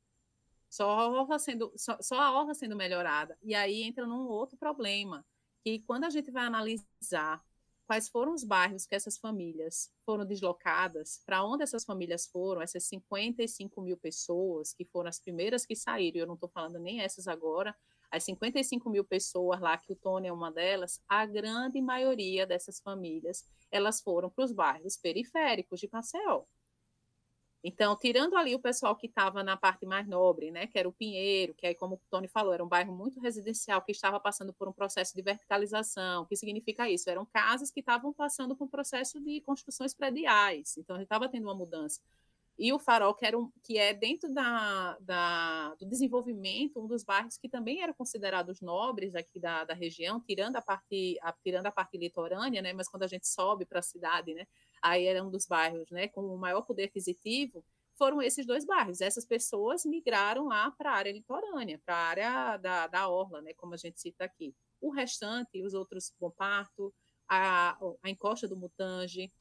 [0.69, 3.37] Só a orla sendo, só, só a orla sendo melhorada.
[3.41, 5.25] E aí entra num outro problema,
[5.63, 7.43] que quando a gente vai analisar
[7.89, 12.83] quais foram os bairros que essas famílias foram deslocadas, para onde essas famílias foram, essas
[12.83, 17.27] 55 mil pessoas que foram as primeiras que saíram, eu não estou falando nem essas
[17.27, 17.75] agora,
[18.11, 22.79] as 55 mil pessoas lá, que o Tony é uma delas, a grande maioria dessas
[22.79, 26.43] famílias, elas foram para os bairros periféricos de Maceió.
[27.63, 30.93] Então, tirando ali o pessoal que estava na parte mais nobre, né, que era o
[30.93, 34.53] Pinheiro, que aí, como o Tony falou, era um bairro muito residencial que estava passando
[34.53, 36.23] por um processo de verticalização.
[36.23, 37.09] O que significa isso?
[37.09, 40.77] Eram casas que estavam passando por um processo de construções prediais.
[40.77, 41.99] Então, a gente estava tendo uma mudança
[42.59, 47.05] e o Farol, que, era um, que é dentro da, da, do desenvolvimento, um dos
[47.05, 51.67] bairros que também eram considerados nobres aqui da, da região, tirando a parte, a, tirando
[51.67, 54.45] a parte litorânea, né, mas quando a gente sobe para a cidade, né,
[54.81, 57.63] aí era um dos bairros né, com o maior poder aquisitivo,
[57.97, 59.01] foram esses dois bairros.
[59.01, 63.53] Essas pessoas migraram lá para a área litorânea, para a área da, da orla, né,
[63.53, 64.55] como a gente cita aqui.
[64.79, 66.93] O restante, os outros, Bom Parto,
[67.27, 69.31] a, a encosta do Mutange,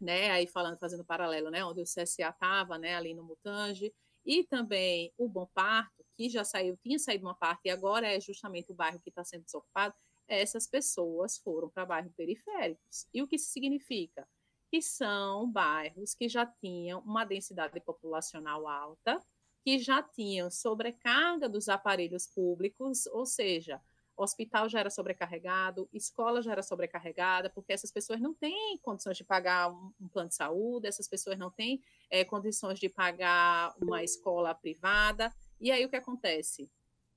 [0.00, 3.92] né, aí falando, fazendo paralelo, né, onde o CSA estava, né, ali no Mutange,
[4.24, 8.20] e também o Bom Parto, que já saiu, tinha saído uma parte e agora é
[8.20, 9.94] justamente o bairro que está sendo desocupado,
[10.28, 13.06] essas pessoas foram para bairros periféricos.
[13.12, 14.28] E o que isso significa?
[14.70, 19.22] Que são bairros que já tinham uma densidade populacional alta,
[19.64, 23.80] que já tinham sobrecarga dos aparelhos públicos, ou seja,
[24.18, 29.24] hospital já era sobrecarregado, escola já era sobrecarregada, porque essas pessoas não têm condições de
[29.24, 34.54] pagar um, plano de saúde, essas pessoas não têm é, condições de pagar uma escola
[34.54, 35.32] privada.
[35.60, 36.70] E aí o que acontece?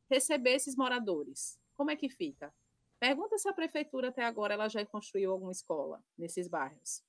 [0.09, 2.53] Receber esses moradores, como é que fica?
[2.99, 7.03] Pergunta se a prefeitura até agora ela já construiu alguma escola nesses bairros.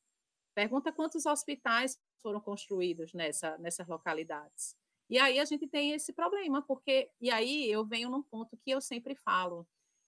[0.54, 4.76] Pergunta quantos hospitais foram construídos nessa, nessas localidades.
[5.08, 8.70] E aí a gente tem esse problema, porque e aí eu venho num ponto que
[8.70, 9.66] eu sempre falo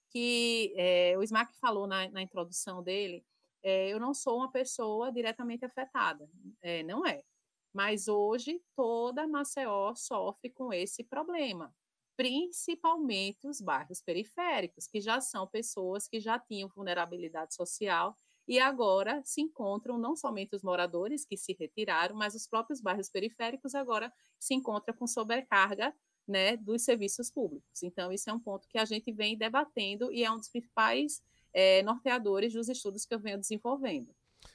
[0.09, 3.25] que é, o Smack falou na, na introdução dele,
[3.61, 6.29] é, eu não sou uma pessoa diretamente afetada,
[6.61, 7.23] é, não é.
[7.73, 11.75] Mas hoje toda Maceió sofre com esse problema,
[12.15, 19.21] principalmente os bairros periféricos, que já são pessoas que já tinham vulnerabilidade social e agora
[19.23, 24.11] se encontram não somente os moradores que se retiraram, mas os próprios bairros periféricos agora
[24.39, 25.93] se encontram com sobrecarga
[26.27, 27.83] né, dos serviços públicos.
[27.83, 31.21] Então, isso é um ponto que a gente vem debatendo e é um dos principais
[31.53, 34.13] é, norteadores dos estudos que eu venho desenvolvendo.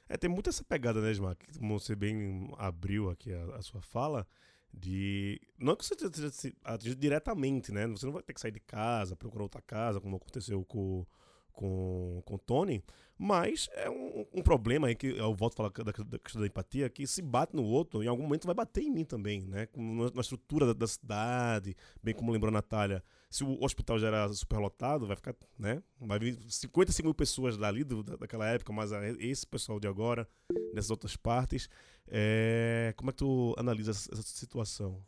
[0.09, 1.59] É, tem muito essa pegada, né, Smack?
[1.59, 4.26] Como você bem abriu aqui a, a sua fala,
[4.72, 5.40] De.
[5.59, 7.87] Não que você seja se- atingido diretamente, né?
[7.88, 11.05] Você não vai ter que sair de casa, procurar outra casa, como aconteceu com,
[11.53, 12.83] com, com Tony.
[13.23, 16.47] Mas é um, um problema aí que eu volto a falar da, da questão da
[16.47, 19.69] empatia, que se bate no outro, em algum momento vai bater em mim também, né?
[19.77, 24.07] Na, na estrutura da, da cidade, bem como lembrou a Natália, se o hospital já
[24.07, 25.83] era superlotado, vai ficar, né?
[26.01, 30.27] Vai vir 55 mil pessoas dali do, da- daquela época, mas esse pessoal de agora,
[30.73, 31.69] nessas outras partes.
[32.09, 35.05] É, como é que tu analisa essa, essa situação?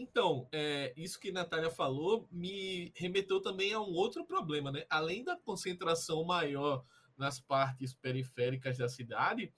[0.00, 4.86] Então, é, isso que Natália falou me remeteu também a um outro problema, né?
[4.88, 6.82] Além da concentração maior
[7.18, 9.52] nas partes periféricas da cidade,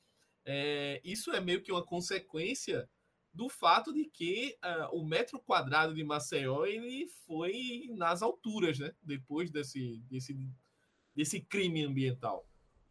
[0.44, 2.90] é, isso é meio que uma consequência
[3.32, 8.92] do fato de que ah, o metro quadrado de Maceió ele foi nas alturas, né?
[9.00, 10.36] Depois desse, desse,
[11.14, 12.44] desse crime ambiental.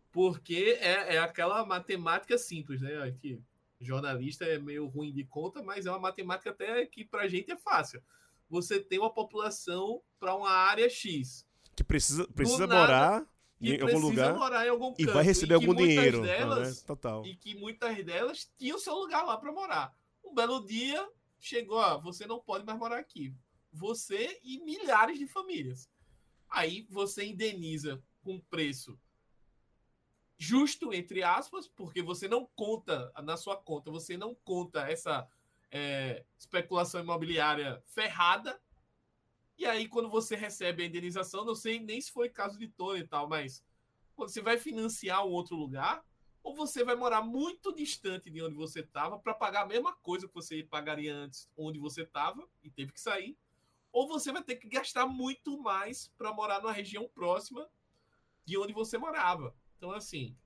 [0.09, 3.11] Porque é, é aquela matemática simples, né?
[3.19, 3.43] Que
[3.81, 7.57] jornalista é meio ruim de conta, mas é uma matemática até que pra gente é
[7.57, 8.01] fácil.
[8.49, 13.21] Você tem uma população para uma área X Que precisa, precisa nada, morar
[13.57, 15.87] que em algum precisa lugar morar em algum e canto, vai receber que algum muitas
[15.87, 16.21] dinheiro.
[16.21, 16.83] Delas, né?
[16.85, 17.25] Total.
[17.25, 19.95] E que muitas delas tinham seu lugar lá para morar.
[20.23, 21.07] Um belo dia
[21.39, 23.33] chegou, ó, você não pode mais morar aqui.
[23.71, 25.89] Você e milhares de famílias.
[26.49, 28.99] Aí você indeniza com preço
[30.41, 35.29] justo, entre aspas, porque você não conta, na sua conta, você não conta essa
[35.69, 38.59] é, especulação imobiliária ferrada.
[39.55, 43.01] E aí, quando você recebe a indenização, não sei nem se foi caso de Tony
[43.01, 43.63] e tal, mas
[44.15, 46.03] quando você vai financiar um outro lugar,
[46.41, 50.27] ou você vai morar muito distante de onde você estava para pagar a mesma coisa
[50.27, 53.37] que você pagaria antes onde você estava e teve que sair,
[53.91, 57.69] ou você vai ter que gastar muito mais para morar numa região próxima
[58.43, 59.55] de onde você morava.
[59.81, 60.37] Então, assim,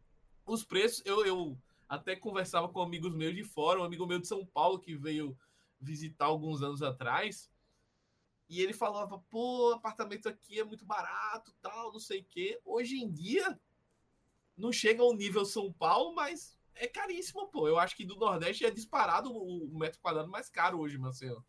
[0.45, 1.57] os preços, eu, eu
[1.89, 5.37] até conversava com amigos meus de fora, um amigo meu de São Paulo que veio
[5.77, 7.51] visitar alguns anos atrás,
[8.47, 12.61] e ele falava, pô, apartamento aqui é muito barato, tal, não sei o quê.
[12.63, 13.59] Hoje em dia,
[14.55, 17.67] não chega ao nível São Paulo, mas é caríssimo, pô.
[17.67, 21.45] Eu acho que do Nordeste é disparado o, metro quadrado mais caro hoje, Marcelo.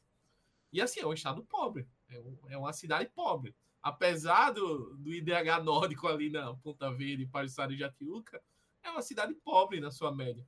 [0.73, 1.89] E assim, é um estado pobre.
[2.09, 3.55] É, é uma cidade pobre.
[3.87, 8.43] Apesar do, do IDH nórdico ali na Ponta Verde, Pajuçara e Jatiuca,
[8.83, 10.45] é uma cidade pobre na sua média.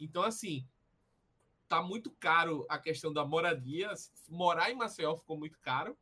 [0.00, 0.66] Então, assim,
[1.68, 3.92] tá muito caro a questão da moradia.
[4.26, 5.98] Morar em Maceió ficou muito caro.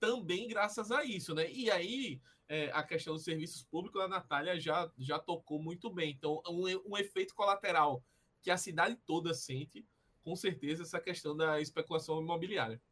[0.00, 1.52] Também graças a isso, né?
[1.52, 6.10] E aí, é, a questão dos serviços públicos, a Natália já, já tocou muito bem.
[6.10, 8.02] Então, um, um efeito colateral
[8.42, 9.86] que a cidade toda sente,
[10.24, 12.82] com certeza, essa questão da especulação imobiliária.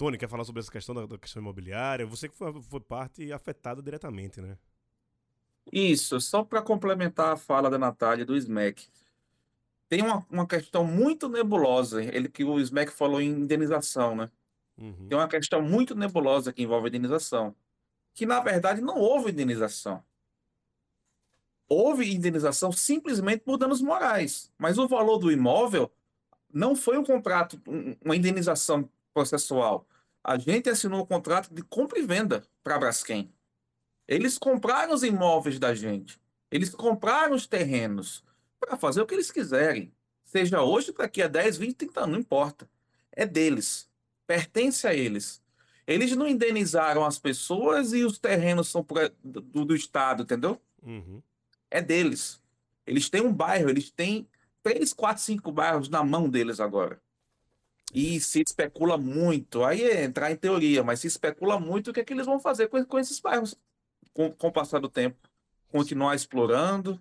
[0.00, 2.06] Tony, quer falar sobre essa questão da, da questão imobiliária?
[2.06, 4.56] Você que foi, foi parte afetada diretamente, né?
[5.70, 8.88] Isso, só para complementar a fala da Natália do SMEC.
[9.90, 14.30] Tem uma, uma questão muito nebulosa, ele que o SMEC falou em indenização, né?
[14.78, 15.06] Uhum.
[15.06, 17.54] Tem uma questão muito nebulosa que envolve indenização,
[18.14, 20.02] que na verdade não houve indenização.
[21.68, 25.92] Houve indenização simplesmente por danos morais, mas o valor do imóvel
[26.50, 29.86] não foi um contrato, um- uma indenização processual.
[30.22, 33.32] A gente assinou o contrato de compra e venda para a Braskem.
[34.06, 36.20] Eles compraram os imóveis da gente.
[36.50, 38.24] Eles compraram os terrenos
[38.58, 39.92] para fazer o que eles quiserem.
[40.24, 42.68] Seja hoje, daqui a 10, 20, 30 anos, não importa.
[43.12, 43.88] É deles.
[44.26, 45.42] Pertence a eles.
[45.86, 48.86] Eles não indenizaram as pessoas e os terrenos são
[49.24, 50.60] do, do Estado, entendeu?
[50.82, 51.20] Uhum.
[51.70, 52.40] É deles.
[52.86, 54.28] Eles têm um bairro, eles têm
[54.62, 57.00] três, quatro, cinco bairros na mão deles agora.
[57.92, 62.00] E se especula muito, aí é entrar em teoria, mas se especula muito o que
[62.00, 63.56] é que eles vão fazer com, com esses bairros
[64.12, 65.16] com, com o passar do tempo.
[65.68, 67.00] Continuar explorando.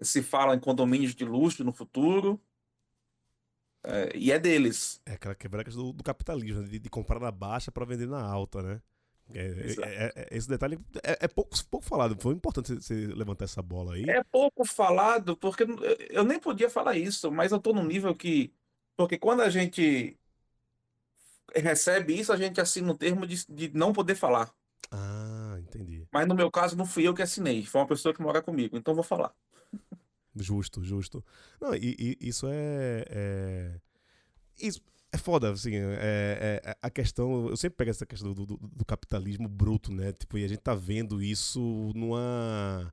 [0.00, 2.40] Se fala em condomínios de luxo no futuro.
[3.84, 5.00] É, e é deles.
[5.06, 8.62] É aquela quebrada do, do capitalismo, de, de comprar na baixa para vender na alta,
[8.62, 8.80] né?
[9.32, 12.16] É, é- é- é- esse detalhe é, é pouco, pouco falado.
[12.20, 14.08] Foi importante você- levantar essa bola aí.
[14.08, 15.64] É pouco falado, porque
[16.10, 18.52] eu- nem podia falar isso, mas eu estou num nível que.
[19.00, 20.14] Porque quando a gente
[21.56, 24.52] recebe isso, a gente assina um termo de, de não poder falar.
[24.90, 26.06] Ah, entendi.
[26.12, 28.76] Mas no meu caso, não fui eu que assinei, foi uma pessoa que mora comigo,
[28.76, 29.34] então vou falar.
[30.36, 31.24] Justo, justo.
[31.58, 33.80] Não, e, e isso é, é-
[34.58, 35.74] Isso é foda, assim.
[35.74, 37.48] É, é- a questão.
[37.48, 40.12] Eu sempre pego essa questão do, do- do capitalismo bruto, né?
[40.12, 41.60] Tipo, e a gente tá vendo isso
[41.94, 42.92] numa.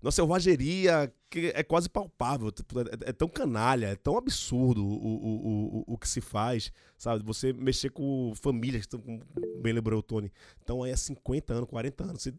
[0.00, 2.50] Numa selvageria que é quase palpável.
[2.52, 6.72] tipo, é, é tão canalha, é tão absurdo o, o, o, o, que se faz,
[6.96, 7.24] sabe?
[7.24, 9.20] Você mexer com famílias, como
[9.60, 12.22] bem lembrou o Tony, estão aí há 50 anos, 40 anos.
[12.22, 12.34] Você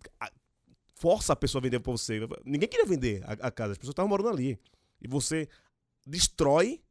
[0.96, 2.20] força a pessoa a vender pra você.
[2.46, 4.58] Ninguém queria vender a, a casa, as pessoas estavam morando ali.
[5.02, 5.48] E você
[6.06, 6.82] destrói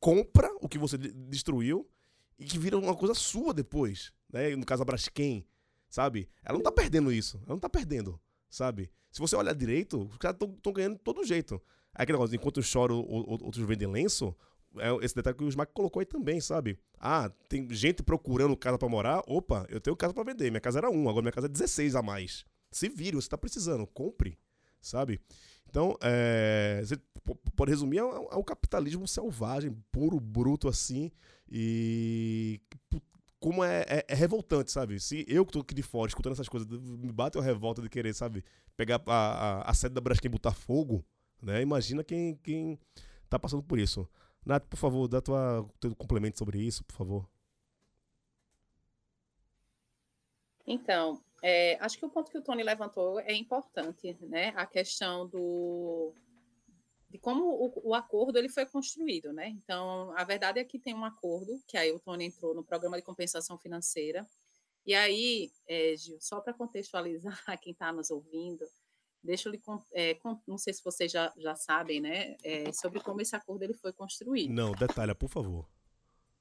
[0.00, 1.88] compra o que você de- destruiu
[2.38, 4.54] e que vira uma coisa sua depois, né?
[4.54, 5.46] No caso a Braskem,
[5.88, 6.28] sabe?
[6.44, 8.20] Ela não tá perdendo isso, ela não tá perdendo,
[8.50, 8.90] sabe?
[9.14, 11.62] Se você olhar direito, os caras estão ganhando de todo jeito.
[11.94, 14.34] Aquele negócio, enquanto o- outros vendem lenço,
[14.76, 16.76] é esse detalhe que o Smack colocou aí também, sabe?
[16.98, 20.80] Ah, tem gente procurando casa pra morar, opa, eu tenho casa pra vender, minha casa
[20.80, 22.44] era um, agora minha casa é 16 a mais.
[22.72, 24.36] Se vire, você tá precisando, compre,
[24.80, 25.20] sabe?
[25.68, 26.96] Então, é, você
[27.54, 31.12] pode resumir, é um, é um capitalismo selvagem, puro, bruto, assim,
[31.48, 32.60] e
[33.44, 34.98] como é, é- é revoltante, sabe?
[34.98, 37.90] Se eu que tô aqui de fora, escutando essas coisas, me bate uma revolta de
[37.90, 38.42] querer, sabe,
[38.74, 41.04] pegar a, a, a sede da Braskem e botar fogo,
[41.42, 41.60] né?
[41.60, 42.78] Imagina quem, quem
[43.28, 44.08] tá passando por isso.
[44.46, 47.28] Nath, por favor, dá tua, teu complemento sobre isso, por favor.
[50.66, 54.54] Então, é, acho que o ponto que o Tony levantou é importante, né?
[54.56, 56.14] A questão do
[57.14, 59.46] de como o, o acordo ele foi construído, né?
[59.46, 63.04] Então, a verdade é que tem um acordo que o Tony entrou no programa de
[63.04, 64.26] compensação financeira.
[64.84, 68.66] E aí, é, Gil, só para contextualizar quem está nos ouvindo,
[69.22, 69.62] deixa eu lhe
[69.92, 72.36] é, não sei se vocês já, já sabem, né?
[72.42, 74.52] é, sobre como esse acordo ele foi construído.
[74.52, 75.68] Não, detalha, por favor.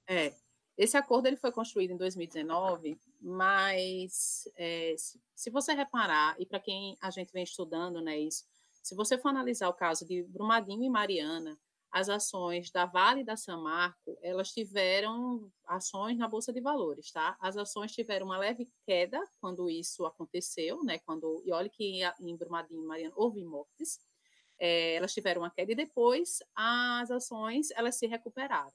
[0.07, 0.33] É,
[0.75, 6.59] esse acordo ele foi construído em 2019, mas é, se, se você reparar, e para
[6.59, 8.43] quem a gente vem estudando né, isso,
[8.83, 11.57] se você for analisar o caso de Brumadinho e Mariana,
[11.89, 17.37] as ações da Vale e da Samarco, elas tiveram ações na Bolsa de Valores, tá?
[17.39, 20.99] As ações tiveram uma leve queda quando isso aconteceu, né?
[20.99, 23.99] Quando, e olha que em Brumadinho e Mariana houve mortes,
[24.59, 28.73] é, elas tiveram uma queda e depois as ações elas se recuperaram.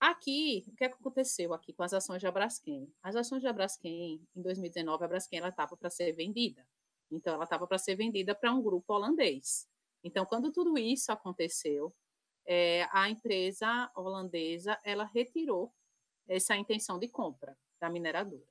[0.00, 2.92] Aqui, o que, é aconteceu aqui com as ações da Braskem?
[3.02, 6.64] As ações da Braskem, em 2019, a Braskem estava para ser vendida.
[7.10, 9.66] Então, ela estava para ser vendida para um grupo holandês.
[10.02, 11.94] Então, quando tudo isso aconteceu,
[12.46, 15.72] é, a empresa holandesa ela retirou
[16.26, 18.46] essa intenção de compra da mineradora.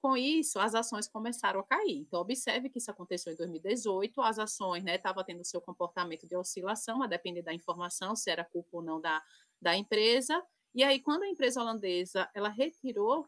[0.00, 1.98] Com isso, as ações começaram a cair.
[1.98, 7.02] Então, observe que isso aconteceu em 2018, as ações estavam tendo seu comportamento de oscilação,
[7.02, 9.22] a depender da informação, se era culpa ou não da,
[9.60, 10.40] da empresa.
[10.74, 13.26] E aí, quando a empresa holandesa ela retirou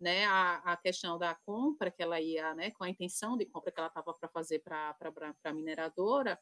[0.00, 3.70] né, a, a questão da compra que ela ia, né, com a intenção de compra
[3.70, 4.96] que ela estava para fazer para
[5.44, 6.38] a mineradora,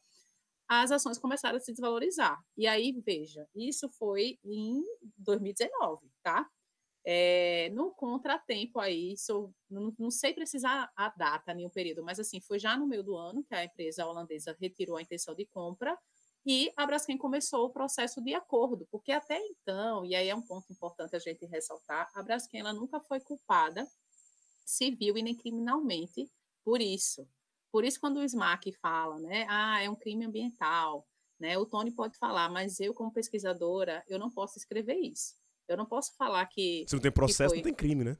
[0.68, 2.38] as ações começaram a se desvalorizar.
[2.56, 4.82] E aí, veja, isso foi em
[5.16, 6.46] 2019, tá?
[7.04, 12.20] É, no contratempo aí, isso, não, não sei precisar a data nem o período, mas
[12.20, 15.46] assim, foi já no meio do ano que a empresa holandesa retirou a intenção de
[15.46, 15.98] compra
[16.50, 20.40] e a Braskem começou o processo de acordo, porque até então, e aí é um
[20.40, 23.86] ponto importante a gente ressaltar, a Braskem ela nunca foi culpada
[24.64, 26.26] civil e nem criminalmente
[26.64, 27.28] por isso.
[27.70, 31.06] Por isso, quando o SMAC fala, né, ah, é um crime ambiental,
[31.38, 35.34] né, o Tony pode falar, mas eu, como pesquisadora, eu não posso escrever isso.
[35.68, 36.86] Eu não posso falar que.
[36.88, 38.16] Se não tem processo, foi- não tem crime, né?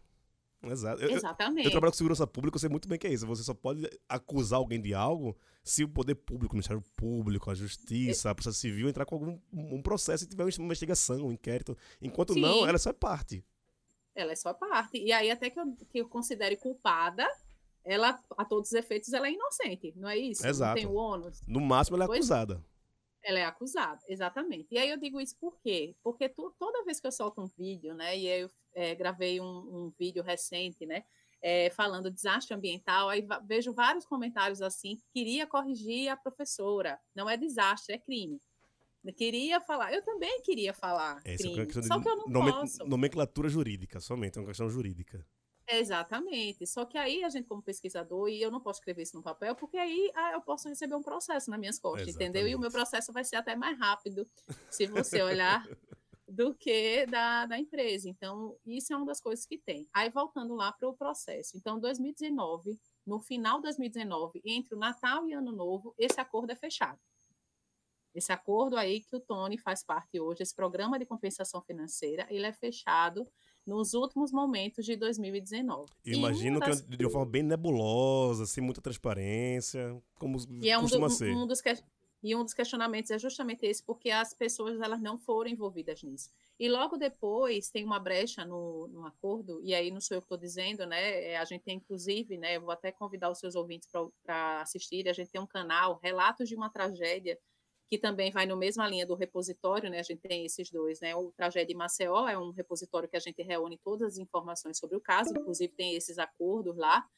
[0.62, 1.00] Exato.
[1.02, 1.64] Eu, eu- Exatamente.
[1.64, 3.26] eu trabalho com segurança pública, eu sei muito bem que é isso.
[3.26, 7.54] Você só pode acusar alguém de algo se o poder público, o Ministério Público, a
[7.54, 11.76] Justiça, a Polícia Civil entrar com algum um processo e tiver uma investigação, um inquérito.
[12.02, 12.40] Enquanto Sim.
[12.40, 13.44] não, ela só é parte.
[14.14, 14.98] Ela é só parte.
[14.98, 17.24] E aí, até que eu, que eu considere culpada,
[17.84, 20.44] ela, a todos os efeitos, ela é inocente, não é isso?
[20.46, 20.80] Exato.
[20.82, 21.40] Não tem o ônus.
[21.46, 22.64] No máximo, ela é Pois- acusada.
[23.22, 24.68] Ela é acusada, exatamente.
[24.70, 25.94] E aí eu digo isso por quê?
[26.02, 29.44] Porque tu- toda vez que eu solto um vídeo, né, e eu é, gravei um,
[29.46, 31.02] um vídeo recente, né,
[31.42, 36.98] é, falando desastre ambiental, aí vejo vários comentários assim, que queria corrigir a professora.
[37.14, 38.40] Não é desastre, é crime.
[39.04, 42.16] Eu queria falar, eu também queria falar É, isso é crime, de só que eu
[42.16, 42.84] não nome- posso.
[42.86, 45.24] nomenclatura jurídica, somente, é uma questão jurídica.
[45.70, 46.66] Exatamente.
[46.66, 49.54] Só que aí a gente, como pesquisador, e eu não posso escrever isso no papel,
[49.54, 52.42] porque aí ah, eu posso receber um processo nas minhas costas, entendeu?
[52.48, 52.72] E o meu Exatamente.
[52.90, 54.26] processo vai ser até mais rápido,
[54.70, 55.62] se você olhar,
[56.28, 58.08] do que da, da empresa.
[58.08, 59.88] Então, isso é uma das coisas que tem.
[59.92, 61.56] Aí, voltando lá para o processo.
[61.56, 66.54] Então, 2019, no final de 2019, entre o Natal e Ano Novo, esse acordo é
[66.54, 66.98] fechado.
[68.14, 72.46] Esse acordo aí que o Tony faz parte hoje, esse programa de compensação financeira, ele
[72.46, 73.28] é fechado
[73.66, 75.90] nos últimos momentos de 2019.
[76.04, 80.38] Eu E imagino que das- é de uma forma bem nebulosa, sem muita transparência, como
[80.62, 81.34] E é um, do- costuma ser.
[81.36, 81.76] um dos que-
[82.22, 86.30] e um dos questionamentos é justamente esse, porque as pessoas elas não foram envolvidas nisso.
[86.58, 90.26] E logo depois tem uma brecha no, no acordo, e aí não sou eu que
[90.26, 91.32] estou dizendo, né?
[91.32, 92.58] é, A gente tem, inclusive, né?
[92.58, 93.88] Vou até convidar os seus ouvintes
[94.24, 95.08] para assistir.
[95.08, 97.38] A gente tem um canal, Relatos de uma Tragédia,
[97.88, 100.00] que também vai no mesma linha do repositório, né?
[100.00, 101.14] A gente tem esses dois, né?
[101.14, 104.96] O Tragédia em Maceió é um repositório que a gente reúne todas as informações sobre
[104.96, 107.08] o caso, inclusive tem esses acordos lá.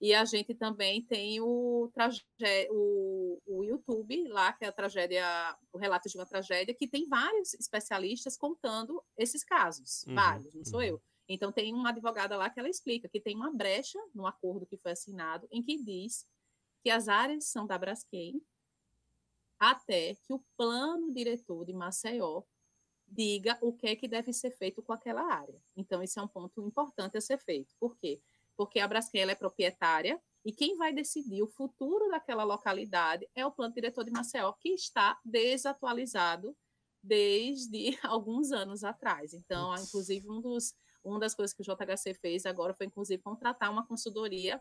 [0.00, 1.90] E a gente também tem o,
[2.70, 5.24] o, o YouTube lá, que é a tragédia,
[5.72, 10.64] o relato de uma tragédia, que tem vários especialistas contando esses casos, Uhum, vários, não
[10.64, 10.86] sou uhum.
[10.86, 11.02] eu.
[11.28, 14.78] Então tem uma advogada lá que ela explica que tem uma brecha no acordo que
[14.78, 16.24] foi assinado em que diz
[16.82, 18.40] que as áreas são da Braskem
[19.58, 22.44] até que o plano diretor de Maceió
[23.06, 25.60] diga o que é que deve ser feito com aquela área.
[25.76, 27.74] Então, esse é um ponto importante a ser feito.
[27.80, 28.20] Por quê?
[28.20, 28.37] Porque
[28.80, 33.74] a Braskem é proprietária e quem vai decidir o futuro daquela localidade é o plano
[33.74, 36.56] diretor de Maceió, que está desatualizado
[37.02, 39.34] desde alguns anos atrás.
[39.34, 39.88] Então, Putz.
[39.88, 43.86] inclusive, um dos, uma das coisas que o JHC fez agora foi, inclusive, contratar uma
[43.86, 44.60] consultoria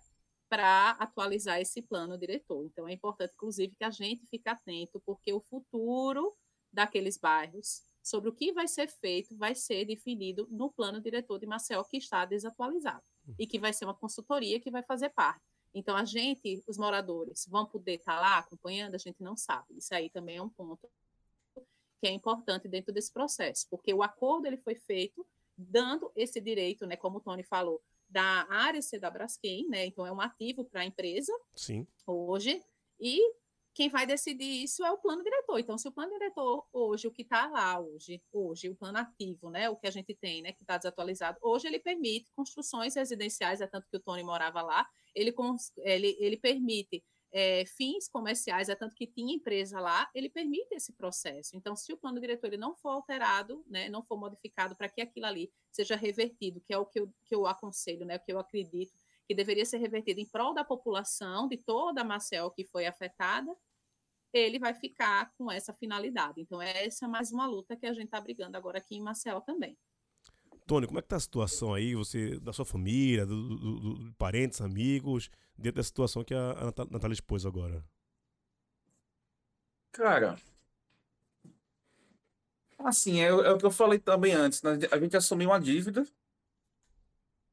[0.50, 2.66] para atualizar esse plano diretor.
[2.66, 6.36] Então, é importante, inclusive, que a gente fique atento, porque o futuro
[6.72, 11.46] daqueles bairros, sobre o que vai ser feito, vai ser definido no plano diretor de
[11.46, 13.04] Maceió, que está desatualizado,
[13.38, 15.44] e que vai ser uma consultoria que vai fazer parte.
[15.74, 19.78] Então, a gente, os moradores, vão poder estar lá acompanhando, a gente não sabe.
[19.78, 20.90] Isso aí também é um ponto
[22.00, 25.26] que é importante dentro desse processo, porque o acordo ele foi feito
[25.58, 29.86] dando esse direito, né, como o Tony falou, da área ser da Braskem, né?
[29.86, 31.86] Então é um ativo para a empresa Sim.
[32.06, 32.64] hoje
[33.00, 33.20] e
[33.78, 35.60] quem vai decidir isso é o plano diretor.
[35.60, 39.52] Então, se o plano diretor hoje, o que está lá hoje, hoje, o plano ativo,
[39.52, 43.62] né, o que a gente tem, né, que está desatualizado, hoje ele permite construções residenciais,
[43.62, 45.32] é tanto que o Tony morava lá, ele,
[45.86, 50.92] ele, ele permite é, fins comerciais, é tanto que tinha empresa lá, ele permite esse
[50.94, 51.56] processo.
[51.56, 55.02] Então, se o plano diretor ele não for alterado, né, não for modificado para que
[55.02, 58.34] aquilo ali seja revertido, que é o que eu, que eu aconselho, né, o que
[58.34, 58.98] eu acredito
[59.28, 63.54] que deveria ser revertido em prol da população, de toda a Maceió que foi afetada,
[64.34, 66.42] ele vai ficar com essa finalidade.
[66.42, 69.40] Então, essa é mais uma luta que a gente está brigando agora aqui em Maceió
[69.42, 69.78] também.
[70.66, 73.94] Tony, como é que tá a situação aí, você, da sua família, do, do- do-
[73.96, 77.84] do- parentes, amigos, dentro da situação que a, a Natália expôs agora?
[79.92, 80.38] Cara,
[82.80, 84.72] assim, é, é o que eu falei também antes, né?
[84.92, 86.04] A gente assumiu uma dívida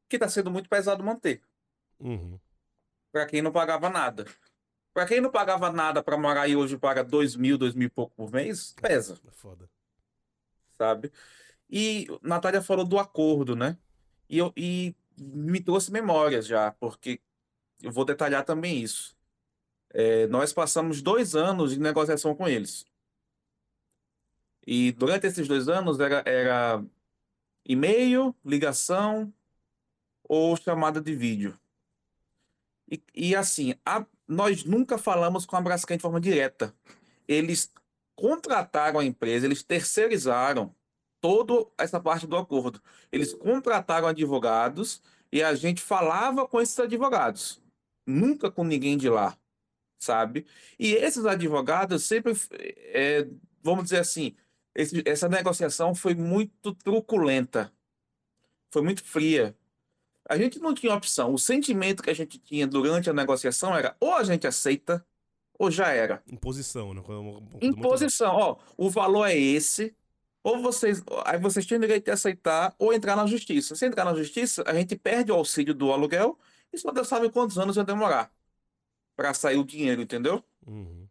[0.08, 1.42] que está sendo muito pesado manter,
[2.00, 2.38] Uhum.
[3.12, 4.24] para quem não pagava nada.
[4.94, 7.90] Para quem não pagava nada para morar e hoje paga dois mil, dois mil e
[7.90, 9.68] pouco por mês, pesa, É foda.
[10.78, 11.10] sabe?
[11.68, 13.76] E Natália falou do acordo, né?
[14.28, 17.20] E, eu, e me trouxe memórias já, porque
[17.82, 19.16] eu vou detalhar também isso.
[19.90, 22.86] É, nós passamos dois anos de negociação com eles.
[24.66, 26.84] E durante esses dois anos era, era
[27.64, 29.32] e-mail, ligação
[30.22, 31.58] ou chamada de vídeo.
[32.90, 36.74] E, e assim, a- nós nunca falamos com a Braskem de forma direta.
[37.26, 37.70] Eles
[38.16, 40.74] contrataram a empresa, eles terceirizaram
[41.20, 42.80] toda essa parte do acordo.
[43.10, 45.02] Eles contrataram advogados
[45.32, 47.60] e a gente falava com esses advogados,
[48.06, 49.36] nunca com ninguém de lá,
[49.98, 50.46] sabe?
[50.78, 53.26] E esses advogados sempre, é,
[53.62, 54.36] vamos dizer assim,
[54.74, 57.72] esse- essa negociação foi muito truculenta,
[58.72, 59.56] foi muito fria.
[60.28, 61.32] A gente não tinha opção.
[61.34, 65.04] O sentimento que a gente tinha durante a negociação era ou a gente aceita
[65.58, 66.22] ou já era.
[66.26, 67.02] Imposição, né?
[67.60, 69.94] Imposição, ó, o valor é esse,
[70.42, 73.74] ou vocês, aí vocês têm direito de aceitar ou entrar na justiça.
[73.74, 76.38] Se entrar na justiça, a gente perde o auxílio do aluguel
[76.72, 78.30] e só Deus sabe quantos anos vai demorar
[79.16, 80.42] para sair o dinheiro, entendeu?
[80.66, 81.08] Uhum.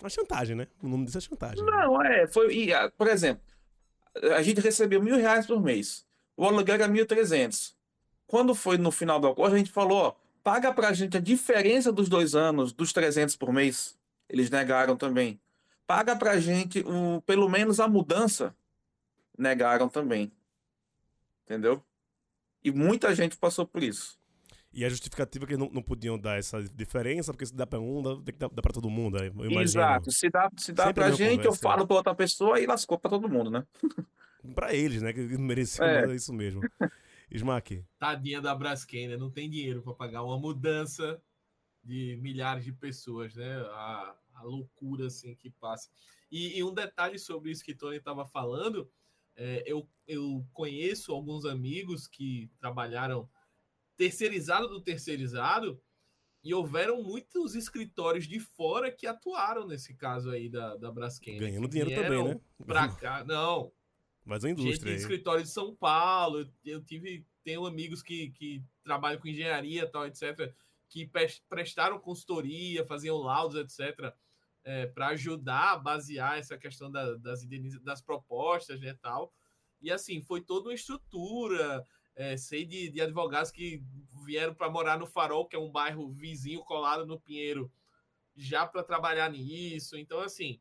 [0.00, 0.66] Uma chantagem, né?
[0.82, 1.62] O nome disso é chantagem.
[1.62, 1.70] né?
[1.70, 3.44] Não, é, foi, e, ah, por exemplo,
[4.34, 7.76] a gente recebeu mil reais por mês, o aluguel era mil trezentos.
[8.34, 11.92] Quando foi no final do acordo, a gente falou, ó, paga pra gente a diferença
[11.92, 13.96] dos dois anos, dos 300 por mês.
[14.28, 15.38] Eles negaram também.
[15.86, 18.52] Paga pra gente o, pelo menos a mudança.
[19.38, 20.32] Negaram também.
[21.44, 21.80] Entendeu?
[22.64, 24.18] E muita gente passou por isso.
[24.72, 27.78] E a justificativa é que não, não podiam dar essa diferença, porque se dá pra
[27.78, 29.16] um, dá- dá pra todo mundo.
[29.22, 29.60] aí, Eu imagino.
[29.62, 30.10] Exato.
[30.10, 31.62] Se dá, se dá Sempre a pra gente, eu conversa.
[31.62, 33.64] falo pra outra pessoa e lascou pra todo mundo, né?
[34.56, 35.12] Pra eles, né?
[35.12, 36.04] Que mereciam É.
[36.04, 36.62] mais isso mesmo.
[37.30, 39.16] Smack, Tadinha da Braskem, né?
[39.16, 41.20] Não tem dinheiro para pagar uma mudança
[41.82, 43.56] de milhares de pessoas, né?
[43.56, 45.90] A, a loucura assim que passa.
[46.30, 48.90] E, e um detalhe sobre isso que Tony estava falando,
[49.36, 53.28] é, eu, eu conheço alguns amigos que trabalharam
[53.96, 55.80] terceirizado do terceirizado
[56.42, 61.40] e houveram muitos escritórios de fora que atuaram nesse caso aí da, da Braskem.
[61.40, 61.46] né?
[61.46, 62.40] ganhando dinheiro também, né?
[62.66, 63.72] Pra cá, não,
[64.24, 65.02] Mas a gente indústria de aí.
[65.02, 70.54] escritório de São Paulo, eu, tive, tenho amigos que, que trabalham com engenharia, tal, etc.,
[70.88, 74.12] que pres- prestaram consultoria, faziam laudos, etc.,
[74.94, 77.44] para ajudar a basear essa questão da- das,
[77.82, 79.30] das propostas, né, tal.
[79.80, 83.82] E assim, foi toda uma estrutura, é, sei de, de advogados que
[84.24, 87.70] vieram para morar no Farol, que é um bairro vizinho colado no Pinheiro,
[88.34, 89.98] já para trabalhar nisso.
[89.98, 90.58] Então, assim,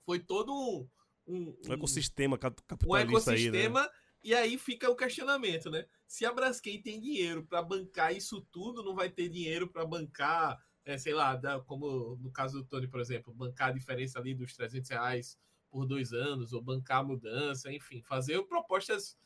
[0.00, 0.88] foi todo um,
[1.26, 3.92] um, um ecossistema capitalista um ecossistema, aí, né?
[4.22, 5.86] E aí fica o questionamento, né?
[6.06, 10.58] Se a Braskem tem dinheiro para bancar isso tudo, não vai ter dinheiro para bancar,
[10.84, 14.34] é, sei lá, da, como no caso do Tony, por exemplo, bancar a diferença ali
[14.34, 15.38] dos 300 reais
[15.70, 19.18] por dois anos, ou bancar a mudança, enfim, fazer propostas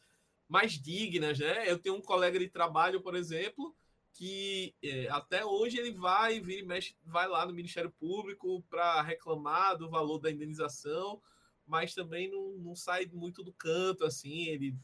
[0.49, 1.71] mais dignas, né?
[1.71, 3.77] Eu tenho um colega de trabalho, por exemplo,
[4.15, 9.01] que é, até hoje ele vai, vira e mexe, vai lá no Ministério Público para
[9.03, 11.23] reclamar do valor da indenização,
[11.69, 14.75] mas também não, não sai muito do canto, assim, ele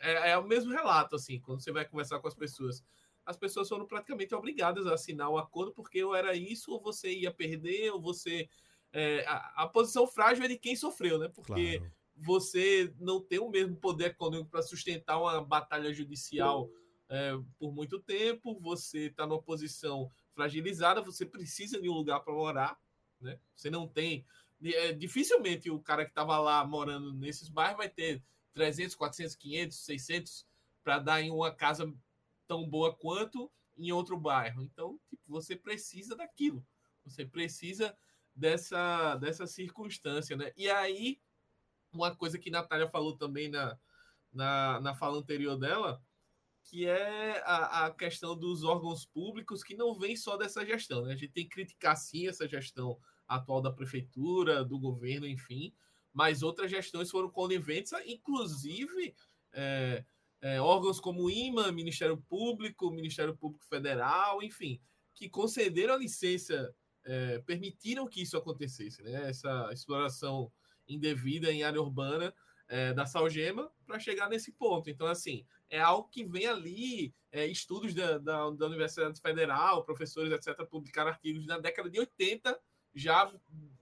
[0.00, 2.84] é, é, o mesmo relato, assim, quando você vai conversar com as pessoas.
[3.26, 7.12] As pessoas foram praticamente obrigadas a assinar o acordo porque ou era isso, ou você
[7.12, 8.48] ia perder, ou você.
[8.92, 11.28] É, a, a, posição frágil é de quem sofreu, né?
[11.28, 11.92] Porque claro.
[12.16, 16.70] você não tem o mesmo poder econômico para sustentar uma batalha judicial
[17.08, 22.34] é, por muito tempo, você está numa posição fragilizada, você precisa de um lugar para
[22.34, 22.78] morar,
[23.20, 23.38] né?
[23.56, 24.26] Você não tem.
[24.62, 28.22] É, dificilmente o cara que estava lá morando nesses bairros vai ter
[28.54, 30.46] 300, 400, 500, 600
[30.82, 31.92] para dar em uma casa
[32.46, 34.62] tão boa quanto em outro bairro.
[34.62, 36.66] Então, tipo, você precisa daquilo.
[37.04, 37.96] Você precisa
[38.34, 40.52] dessa, dessa circunstância, né?
[40.56, 41.20] E aí,
[41.92, 43.78] uma coisa que Natália falou também na,
[44.32, 46.02] na, na fala anterior dela,
[46.64, 51.12] que é a, a questão dos órgãos públicos, que não vem só dessa gestão, né?
[51.12, 52.98] A gente tem que criticar, sim, essa gestão
[53.28, 55.72] atual da prefeitura, do governo, enfim,
[56.12, 59.14] mas outras gestões foram coniventes, inclusive
[59.52, 60.04] é,
[60.40, 64.80] é, órgãos como o IMA, Ministério Público, Ministério Público Federal, enfim,
[65.14, 66.74] que concederam a licença,
[67.04, 69.28] é, permitiram que isso acontecesse, né?
[69.28, 70.50] essa exploração
[70.88, 72.34] indevida em área urbana
[72.68, 74.88] é, da Salgema para chegar nesse ponto.
[74.88, 80.32] Então, assim, é algo que vem ali, é, estudos da, da, da Universidade Federal, professores,
[80.32, 82.58] etc., publicaram artigos na década de 80
[82.98, 83.30] já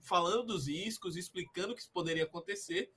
[0.01, 2.93] falando dos riscos, explicando o que poderia acontecer.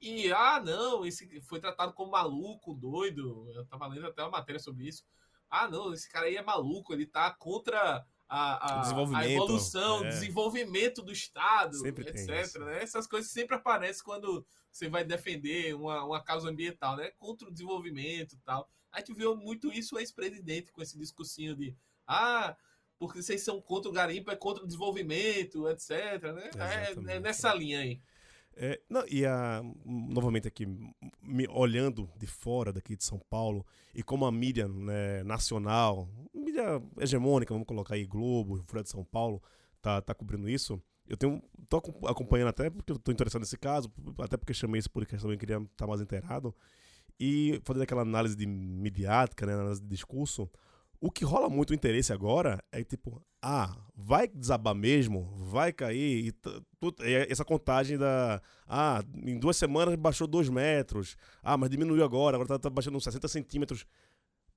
[0.00, 3.50] E, ah, não, esse foi tratado como maluco, doido.
[3.54, 5.04] Eu estava lendo até uma matéria sobre isso.
[5.48, 10.08] Ah, não, esse cara aí é maluco, ele está contra a, a, a evolução, é.
[10.08, 12.58] desenvolvimento do Estado, sempre etc.
[12.60, 12.82] Né?
[12.82, 17.10] Essas coisas sempre aparecem quando você vai defender uma, uma causa ambiental, né?
[17.18, 18.68] Contra o desenvolvimento e tal.
[18.90, 22.56] A gente viu muito isso o ex-presidente com esse discursinho de ah,
[23.02, 25.90] porque vocês são contra o garimpo, é contra o desenvolvimento, etc.
[26.22, 26.50] Né?
[26.56, 28.00] É, é, nessa linha aí.
[28.54, 30.68] É, não, e a, novamente aqui,
[31.20, 36.80] me, olhando de fora daqui de São Paulo, e como a mídia né, nacional, mídia
[37.00, 39.42] hegemônica, vamos colocar aí Globo, Folha de São Paulo,
[39.80, 43.90] tá, tá cobrindo isso, eu tenho, tô acompanhando até porque eu tô interessado nesse caso,
[44.20, 46.54] até porque chamei esse podcast também, queria estar tá mais inteirado,
[47.18, 50.48] e fazendo aquela análise de midiática, né, análise de discurso,
[51.02, 55.34] o que rola muito interesse agora é tipo, ah, vai desabar mesmo?
[55.36, 56.28] Vai cair?
[56.28, 58.40] E essa contagem da.
[58.68, 61.16] Ah, em duas semanas baixou dois metros.
[61.42, 63.84] Ah, mas diminuiu agora, agora tá, tá baixando uns 60 centímetros.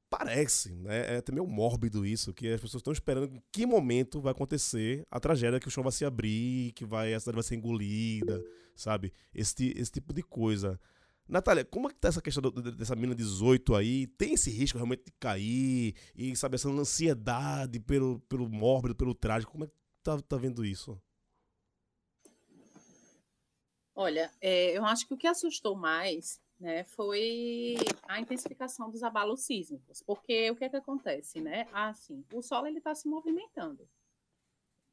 [0.08, 1.16] Parece, né?
[1.16, 5.04] É até meio mórbido isso, que as pessoas estão esperando em que momento vai acontecer
[5.10, 8.40] a tragédia que o chão vai se abrir, que vai, a cidade vai ser engolida,
[8.76, 9.12] sabe?
[9.34, 10.80] Esse, esse tipo de coisa.
[11.28, 14.06] Natália, como é que tá essa questão do, dessa mina 18 aí?
[14.08, 15.96] Tem esse risco realmente de cair?
[16.16, 19.52] E, sabe, essa ansiedade pelo, pelo mórbido, pelo trágico?
[19.52, 19.74] Como é que
[20.04, 21.02] tá, tá vendo isso?
[23.96, 29.42] Olha, é, eu acho que o que assustou mais né, foi a intensificação dos abalos
[29.42, 30.04] sísmicos.
[30.04, 31.68] Porque o que é que acontece, né?
[31.74, 33.88] Assim, o solo ele está se movimentando.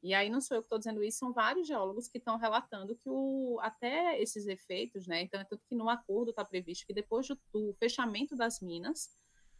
[0.03, 2.93] E aí não sou eu que estou dizendo isso, são vários geólogos que estão relatando
[2.93, 5.21] que o, até esses efeitos, né?
[5.21, 9.09] Então, é tanto que no acordo está previsto que depois do, do, fechamento das minas,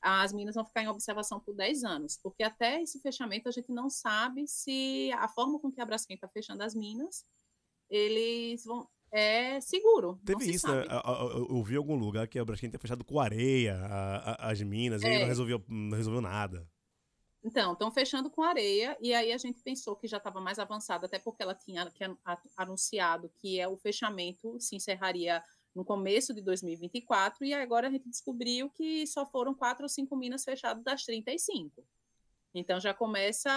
[0.01, 3.71] as minas vão ficar em observação por 10 anos, porque até esse fechamento a gente
[3.71, 7.25] não sabe se a forma com que a Braskem está fechando as minas,
[7.89, 10.19] eles vão é seguro.
[10.25, 10.85] Teve isso, né?
[11.47, 14.59] Eu vi em algum lugar que a Braskem tinha fechado com areia a, a, as
[14.61, 15.05] minas, é.
[15.05, 16.67] e aí não resolveu, não resolveu nada.
[17.43, 21.07] Então, estão fechando com areia, e aí a gente pensou que já estava mais avançada,
[21.07, 21.91] até porque ela tinha
[22.55, 25.43] anunciado que é, o fechamento se encerraria
[25.75, 30.15] no começo de 2024, e agora a gente descobriu que só foram quatro ou cinco
[30.15, 31.83] minas fechadas das 35.
[32.53, 33.49] Então já começa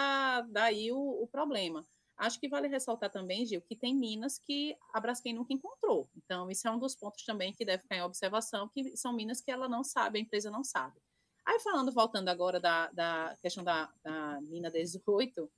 [0.49, 1.87] daí o, o problema.
[2.17, 6.09] Acho que vale ressaltar também, Gil, que tem minas que a Braskem nunca encontrou.
[6.17, 9.43] Então, isso é um dos pontos também que deve ficar em observação, que são minas
[9.43, 10.99] que ela não sabe, a empresa não sabe.
[11.47, 15.51] Aí falando, voltando agora da, da questão da, da mina 18, o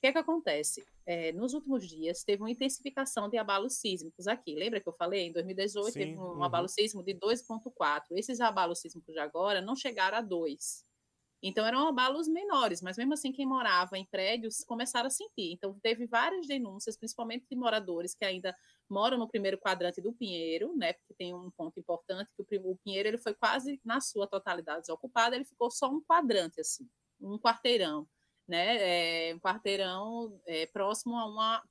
[0.00, 0.84] que é que acontece?
[1.04, 4.54] É, nos últimos dias teve uma intensificação de abalos sísmicos aqui.
[4.54, 5.26] Lembra que eu falei?
[5.26, 6.44] Em 2018 Sim, teve um, uhum.
[6.44, 8.04] abalo sísmico de 2,4.
[8.12, 10.84] Esses abalos sísmicos de agora não chegaram a 2.
[11.46, 15.52] Então eram abalos menores, mas mesmo assim quem morava em prédios começaram a sentir.
[15.52, 18.56] Então teve várias denúncias, principalmente de moradores que ainda
[18.88, 20.94] moram no primeiro quadrante do Pinheiro, né?
[20.94, 25.34] Porque tem um ponto importante que o Pinheiro ele foi quase na sua totalidade desocupado,
[25.34, 26.88] ele ficou só um quadrante assim,
[27.20, 28.08] um quarteirão,
[28.48, 29.28] né?
[29.28, 31.62] É, um quarteirão é, próximo a uma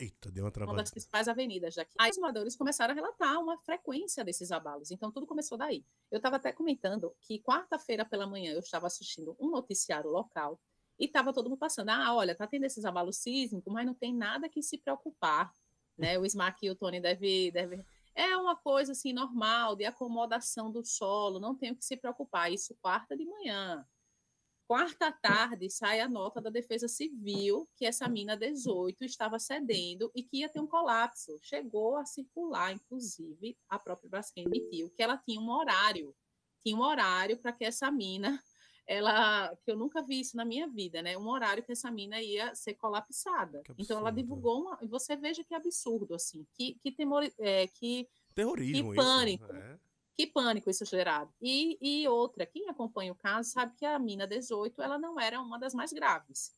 [0.00, 0.72] Eita, deu uma travada.
[0.72, 1.92] Uma das principais avenidas daqui.
[1.98, 4.90] Aí os moradores começaram a relatar uma frequência desses abalos.
[4.90, 5.84] Então, tudo começou daí.
[6.10, 10.58] Eu estava até comentando que quarta-feira pela manhã eu estava assistindo um noticiário local
[10.98, 11.90] e estava todo mundo passando.
[11.90, 15.52] Ah, olha, tá tendo esses abalos sísmicos, mas não tem nada que se preocupar.
[15.98, 16.18] Né?
[16.18, 17.52] O Smack e o Tony devem.
[17.52, 17.84] Deve...
[18.14, 22.50] É uma coisa assim normal de acomodação do solo, não tem o que se preocupar.
[22.50, 23.86] Isso quarta de manhã.
[24.70, 30.22] Quarta tarde sai a nota da Defesa Civil que essa mina 18 estava cedendo e
[30.22, 31.36] que ia ter um colapso.
[31.42, 36.14] Chegou a circular, inclusive, a própria Braskem emitiu que ela tinha um horário,
[36.62, 38.40] tinha um horário para que essa mina,
[38.86, 41.18] ela, que eu nunca vi isso na minha vida, né?
[41.18, 43.64] Um horário que essa mina ia ser colapsada.
[43.76, 48.90] Então ela divulgou uma, você veja que absurdo assim, que que temor, é, que terrorismo,
[48.90, 49.46] que pânico.
[49.46, 49.80] Isso, é.
[50.16, 51.32] Que pânico isso gerado.
[51.40, 55.40] E, e outra, quem acompanha o caso sabe que a mina 18 ela não era
[55.40, 56.54] uma das mais graves.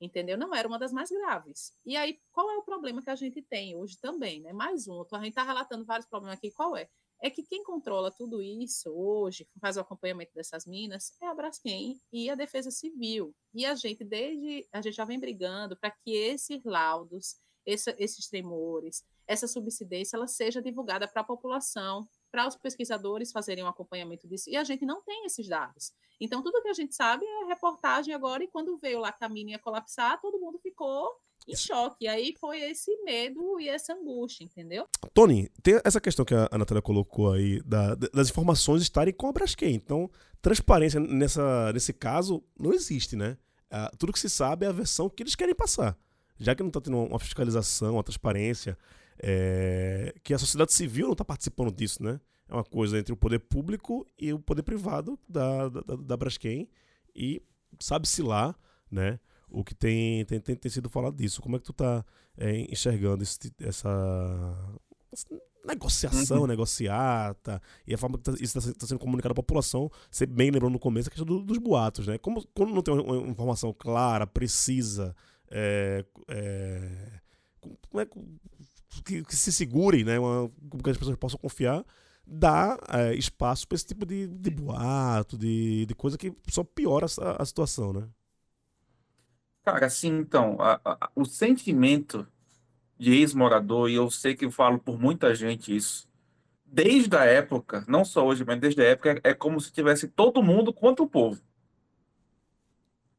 [0.00, 0.36] Entendeu?
[0.36, 1.72] Não era uma das mais graves.
[1.84, 4.52] E aí, qual é o problema que a gente tem hoje também, né?
[4.52, 5.04] Mais um.
[5.12, 6.50] A gente está relatando vários problemas aqui.
[6.50, 6.88] Qual é?
[7.22, 11.98] É que quem controla tudo isso hoje, faz o acompanhamento dessas minas, é a Braskem
[12.12, 13.34] e a Defesa Civil.
[13.54, 14.68] E a gente, desde.
[14.72, 20.26] A gente já vem brigando para que esses laudos, esse, esses tremores, essa subsidência, ela
[20.26, 24.50] seja divulgada para a população, para os pesquisadores fazerem um acompanhamento disso.
[24.50, 25.92] E a gente não tem esses dados.
[26.20, 29.28] Então, tudo que a gente sabe é reportagem agora, e quando veio lá que a
[29.28, 31.12] mina ia colapsar, todo mundo ficou
[31.46, 32.06] em choque.
[32.06, 34.88] E aí foi esse medo e essa angústia, entendeu?
[35.12, 39.32] Tony, tem essa questão que a Natália colocou aí, da, das informações estarem com a
[39.32, 39.72] Braskem.
[39.72, 40.10] Então,
[40.42, 43.38] transparência nessa, nesse caso não existe, né?
[43.72, 45.96] Uh, tudo que se sabe é a versão que eles querem passar.
[46.36, 48.76] Já que não está tendo uma fiscalização, uma transparência,
[49.22, 52.20] é, que a sociedade civil não está participando disso, né?
[52.48, 56.68] É uma coisa entre o poder público e o poder privado da, da, da Braskem
[57.14, 57.42] e
[57.80, 58.54] sabe-se lá,
[58.90, 59.18] né?
[59.48, 61.40] O que tem, tem, tem, tem, sido falado disso.
[61.40, 62.04] Como é que tu tá
[62.36, 63.88] é, enxergando esse, essa,
[65.12, 65.28] essa,
[65.64, 66.46] negociação, uhum.
[66.46, 69.90] negociata, e a forma que tá, isso está tá sendo comunicado à população?
[70.10, 72.18] Você bem lembrou no começo a questão do, dos boatos, né?
[72.18, 75.14] Como, quando não tem uma, uma informação clara, precisa,
[75.50, 77.20] é, é,
[77.88, 78.08] como é,
[79.02, 80.18] que, que se segurem, né?
[80.18, 80.50] Uma,
[80.82, 81.84] que as pessoas possam confiar,
[82.26, 87.06] dá é, espaço para esse tipo de, de boato, de, de coisa que só piora
[87.20, 88.08] a, a situação, né?
[89.64, 92.26] Cara, assim, então, a, a, o sentimento
[92.98, 96.08] de ex-morador, e eu sei que eu falo por muita gente isso,
[96.64, 100.42] desde a época, não só hoje, mas desde a época, é, como se tivesse todo
[100.42, 101.40] mundo contra o povo.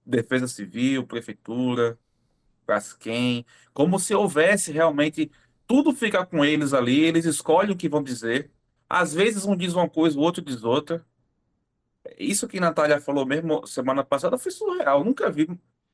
[0.06, 1.98] Defesa Civil, Prefeitura,
[2.66, 5.32] Braskem, como se houvesse realmente
[5.68, 8.52] tudo fica com eles ali, eles escolhem o que vão dizer.
[8.90, 11.06] Às vezes um diz uma coisa, o outro diz outra.
[12.20, 15.04] Isso que a Natália falou mesmo semana passada foi surreal.
[15.04, 15.48] Nunca vi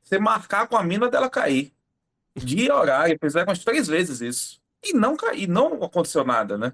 [0.04, 1.74] você marcar com a mina dela cair.
[2.36, 4.62] Dia e horário, fizeram umas três vezes isso.
[4.84, 6.74] E não cair, não aconteceu nada, né?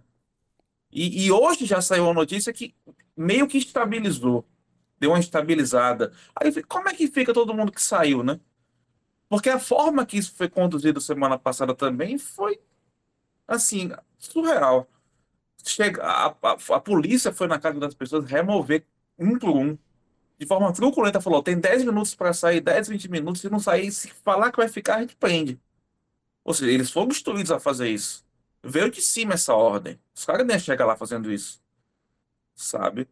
[0.92, 2.76] E, e hoje já saiu a notícia que
[3.16, 4.46] meio que estabilizou.
[5.00, 6.12] Deu uma estabilizada.
[6.36, 8.40] Aí como é que fica todo mundo que saiu, né?
[9.30, 12.60] Porque a forma que isso foi conduzido semana passada também foi
[13.48, 14.88] assim, surreal.
[15.64, 18.86] Chega, a, a, a, polícia foi na casa das pessoas remover
[19.18, 19.78] um por um.
[20.40, 23.42] De forma truculenta, falou: tem 10 minutos para sair, 10, 20 minutos.
[23.42, 25.60] Se não sair, se falar que vai ficar, a gente prende.
[26.44, 28.26] Ou seja, eles foram instruídos a fazer isso.
[28.64, 30.00] Veio de cima essa ordem.
[30.16, 31.62] Os caras nem chegam lá fazendo isso.
[32.56, 33.08] Sabe?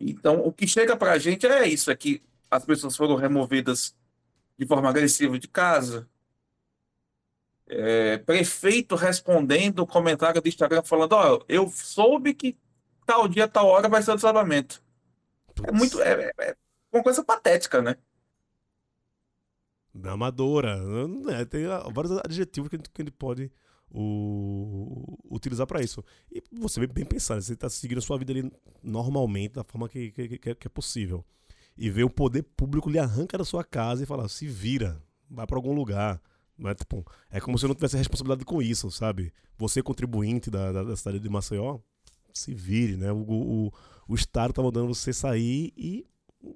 [0.00, 3.94] Então, o que chega para a gente é isso: é que as pessoas foram removidas
[4.58, 6.08] de forma agressiva de casa,
[7.68, 12.56] é, prefeito respondendo o comentário do Instagram falando, ó, oh, eu soube que
[13.06, 14.82] tal dia, tal hora vai ser o desabamento.
[15.64, 16.00] É muito.
[16.00, 16.56] É, é,
[16.92, 17.96] uma coisa patética, né?
[20.04, 20.78] Amadora.
[21.30, 23.50] É, tem vários adjetivos que a gente, que a gente pode
[23.90, 26.04] o, utilizar para isso.
[26.30, 27.40] E você bem, bem pensar, né?
[27.40, 28.50] você está seguindo a sua vida ali
[28.82, 31.24] normalmente, da forma que, que, que, é possível.
[31.76, 35.46] E ver o poder público lhe arranca da sua casa e falar: se vira, vai
[35.46, 36.20] para algum lugar
[36.64, 39.32] é, tipo, é como se eu não tivesse responsabilidade com isso, sabe?
[39.56, 41.78] Você, contribuinte da, da, da cidade de Maceió,
[42.32, 43.12] se vire, né?
[43.12, 43.72] O, o,
[44.08, 46.06] o Estado tá mandando você sair e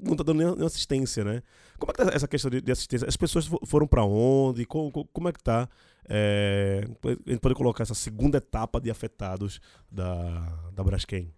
[0.00, 1.42] não tá dando nenhuma assistência, né?
[1.78, 3.08] Como é que tá essa questão de, de assistência?
[3.08, 4.64] As pessoas foram para onde?
[4.64, 5.68] Como, como, é que tá?
[6.08, 11.34] É, a gente pode colocar essa segunda etapa de afetados da, da Braskem.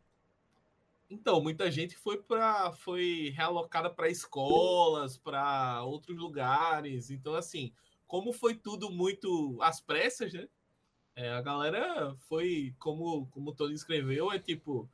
[1.08, 7.10] Então, muita gente foi para foi realocada para escolas, para outros lugares.
[7.10, 7.72] Então, assim,
[8.06, 10.48] como foi tudo muito às pressas, né?
[11.16, 14.88] É, a galera foi, como, como o Tony escreveu, é tipo,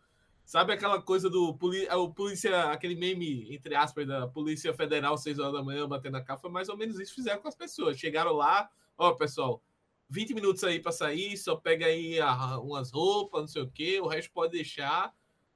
[0.44, 1.56] sabe aquela coisa do
[1.88, 6.12] é, o polícia, aquele meme, entre aspas, da Polícia Federal, 6 horas da manhã, batendo
[6.12, 7.98] na capa, foi mais ou menos isso fizeram com as pessoas.
[7.98, 9.62] Chegaram lá, ó, pessoal,
[10.10, 14.00] 20 minutos aí para sair, só pega aí a, umas roupas, não sei o quê,
[14.00, 15.14] o resto pode deixar.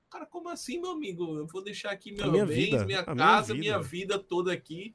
[0.08, 1.36] Cara, como assim, meu amigo?
[1.36, 3.58] Eu vou deixar aqui meus minha bens, vida, minha a minha casa, vida.
[3.58, 4.94] minha vida toda aqui.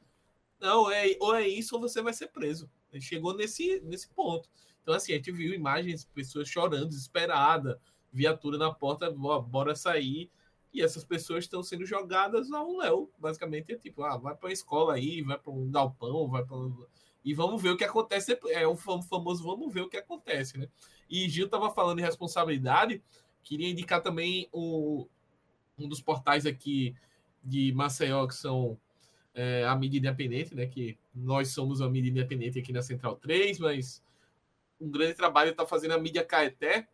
[0.59, 2.69] Não, é, ou é isso ou você vai ser preso.
[2.91, 4.49] Ele chegou nesse, nesse ponto.
[4.81, 7.79] Então, assim, a gente viu imagens, pessoas chorando, desesperada,
[8.11, 10.29] viatura na porta, "Bó- bora sair.
[10.73, 13.11] E essas pessoas estão sendo jogadas ao léu.
[13.17, 16.57] Basicamente, é tipo, ah, vai para uma escola aí, vai para um galpão, vai para
[17.23, 18.37] E vamos ver o que acontece.
[18.49, 20.67] É o fam- famoso vamos ver o que acontece, né?
[21.09, 23.01] E Gil estava falando de responsabilidade.
[23.43, 25.07] Queria indicar também o,
[25.77, 26.95] um dos portais aqui
[27.43, 28.77] de Maceió, que são
[29.33, 30.65] é, a mídia independente, né?
[30.65, 34.03] Que nós somos a mídia independente aqui na Central 3, mas
[34.79, 36.87] um grande trabalho está fazendo a mídia Caeté.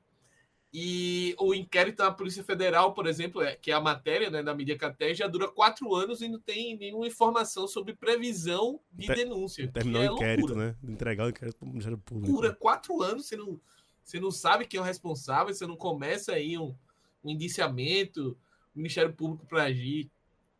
[0.77, 4.53] E o inquérito da Polícia Federal, por exemplo, é, que é a matéria né, da
[4.53, 9.65] mídia Caeté, já dura quatro anos e não tem nenhuma informação sobre previsão de denúncia.
[9.67, 10.67] que Terminar é o inquérito, loucura.
[10.67, 10.75] né?
[10.83, 12.35] Entregar o inquérito pro Ministério Público.
[12.35, 13.57] Dura quatro anos, você não,
[14.03, 16.75] você não sabe quem é o responsável, você não começa aí um,
[17.23, 18.37] um indiciamento,
[18.75, 20.11] o Ministério Público para agir.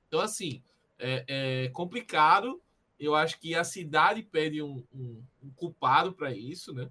[0.08, 0.64] Então, assim,
[1.00, 1.26] é,
[1.66, 2.62] é complicado.
[3.00, 6.90] Eu acho que a cidade pede um, um- um culpado para isso, né?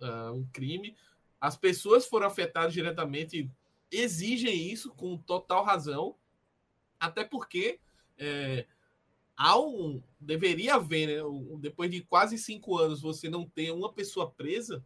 [0.00, 0.96] Ah, um crime.
[1.40, 3.50] As pessoas foram afetadas diretamente,
[3.90, 6.14] exigem isso com total razão,
[7.00, 7.80] até porque
[8.16, 8.64] é,
[9.36, 11.24] há um, deveria haver, né?
[11.24, 14.84] um- depois de quase cinco anos, você não ter uma pessoa presa,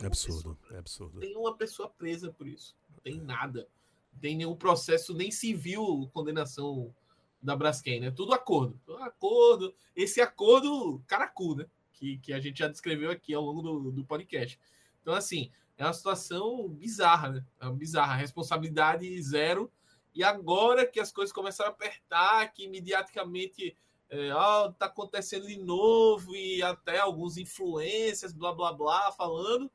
[0.00, 1.18] É absurdo, é absurdo.
[1.18, 2.76] tem uma pessoa presa por isso.
[2.90, 3.66] Não tem nada.
[4.12, 6.94] Não tem nenhum processo, nem civil, condenação
[7.40, 8.10] da Braskem, né?
[8.10, 8.80] Tudo acordo.
[8.84, 9.74] Tudo acordo.
[9.94, 11.66] Esse acordo caracu, né?
[11.92, 14.58] Que, que a gente já descreveu aqui ao longo do, do podcast.
[15.02, 17.44] Então, assim, é uma situação bizarra, né?
[17.60, 18.16] É bizarra.
[18.16, 19.70] Responsabilidade zero.
[20.14, 23.76] E agora que as coisas começaram a apertar, que imediatamente
[24.10, 29.70] é, ó, tá acontecendo de novo, e até alguns influências, blá blá blá, falando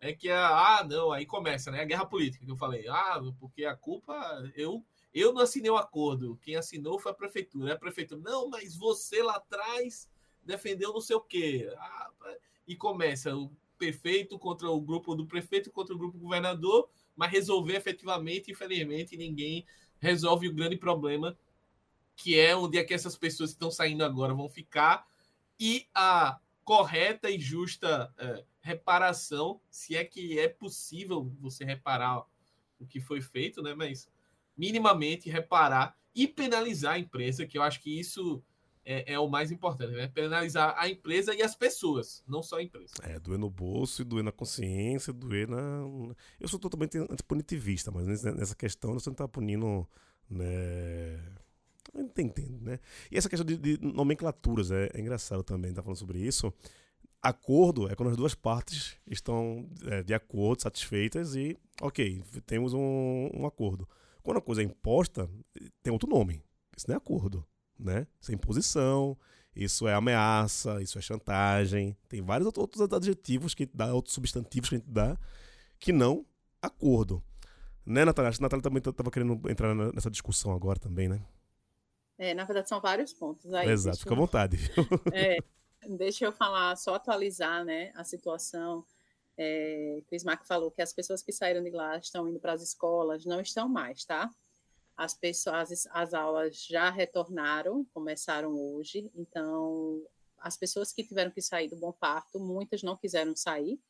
[0.00, 1.82] é que a, ah, não, aí começa, né?
[1.82, 2.88] A guerra política que eu falei.
[2.88, 4.14] Ah, porque a culpa
[4.56, 4.82] eu
[5.12, 6.38] eu não assinei o acordo.
[6.42, 7.74] Quem assinou foi a prefeitura.
[7.74, 8.20] A prefeitura.
[8.20, 10.08] Não, mas você lá atrás
[10.42, 11.72] defendeu não sei o quê.
[11.76, 12.10] Ah,
[12.66, 17.32] e começa o prefeito contra o grupo do prefeito contra o grupo do governador, mas
[17.32, 19.66] resolver efetivamente, infelizmente, ninguém
[19.98, 21.36] resolve o grande problema
[22.22, 25.06] que é onde é que essas pessoas que estão saindo agora vão ficar
[25.58, 32.22] e a correta e justa é, reparação, se é que é possível você reparar
[32.78, 33.74] o que foi feito, né?
[33.74, 34.10] Mas
[34.60, 38.42] minimamente reparar e penalizar a empresa, que eu acho que isso
[38.84, 40.06] é, é o mais importante, né?
[40.08, 42.92] Penalizar a empresa e as pessoas, não só a empresa.
[43.02, 45.82] É, doer no bolso, e doer na consciência, doer na.
[46.38, 49.88] Eu sou totalmente antipunitivista, mas nessa questão você não tá punindo.
[50.28, 51.18] Né...
[51.94, 52.78] Eu não entendo, né?
[53.10, 56.52] E essa questão de, de nomenclaturas é, é engraçado também, tá falando sobre isso.
[57.22, 63.30] Acordo é quando as duas partes estão é, de acordo, satisfeitas e, ok, temos um,
[63.34, 63.88] um acordo.
[64.22, 65.28] Quando a coisa é imposta,
[65.82, 66.42] tem outro nome.
[66.76, 67.46] Isso não é acordo,
[67.78, 68.06] né?
[68.20, 69.16] Isso é imposição,
[69.54, 71.96] isso é ameaça, isso é chantagem.
[72.08, 75.18] Tem vários outro- outros adjetivos que a gente dá, outros substantivos que a gente dá,
[75.78, 76.24] que não
[76.62, 77.22] acordo.
[77.84, 78.28] Né, Natália?
[78.28, 81.20] Acho que a Natália também estava querendo entrar nessa discussão agora também, né?
[82.18, 83.68] É, na verdade, são vários pontos aí.
[83.70, 84.58] Exato, fica à vontade.
[85.12, 85.38] É,
[85.96, 88.84] deixa eu falar, só atualizar né, a situação.
[89.42, 92.52] É, que o Smack falou que as pessoas que saíram de lá estão indo para
[92.52, 94.30] as escolas, não estão mais, tá?
[94.94, 101.40] As pessoas, as, as aulas já retornaram, começaram hoje, então as pessoas que tiveram que
[101.40, 103.80] sair do Bom Parto, muitas não quiseram sair,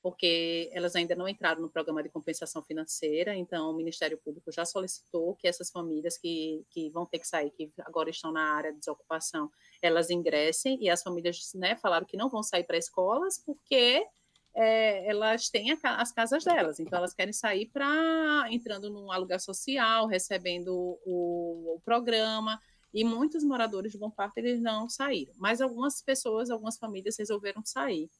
[0.00, 4.64] porque elas ainda não entraram no programa de compensação financeira, então o Ministério Público já
[4.64, 8.72] solicitou que essas famílias que, que vão ter que sair, que agora estão na área
[8.72, 9.50] de desocupação,
[9.80, 14.06] elas ingressem, e as famílias né, falaram que não vão sair para escolas porque
[14.54, 19.40] é, elas têm a as casas delas, então elas querem sair para entrando num aluguel
[19.40, 22.60] social, recebendo o, o programa,
[22.92, 27.64] e muitos moradores de Bom Parto eles não saíram, mas algumas pessoas, algumas famílias resolveram
[27.64, 28.10] sair.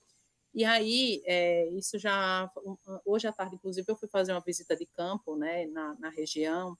[0.55, 2.51] E aí, é, isso já.
[3.07, 6.77] Hoje à tarde, inclusive, eu fui fazer uma visita de campo né, na, na região.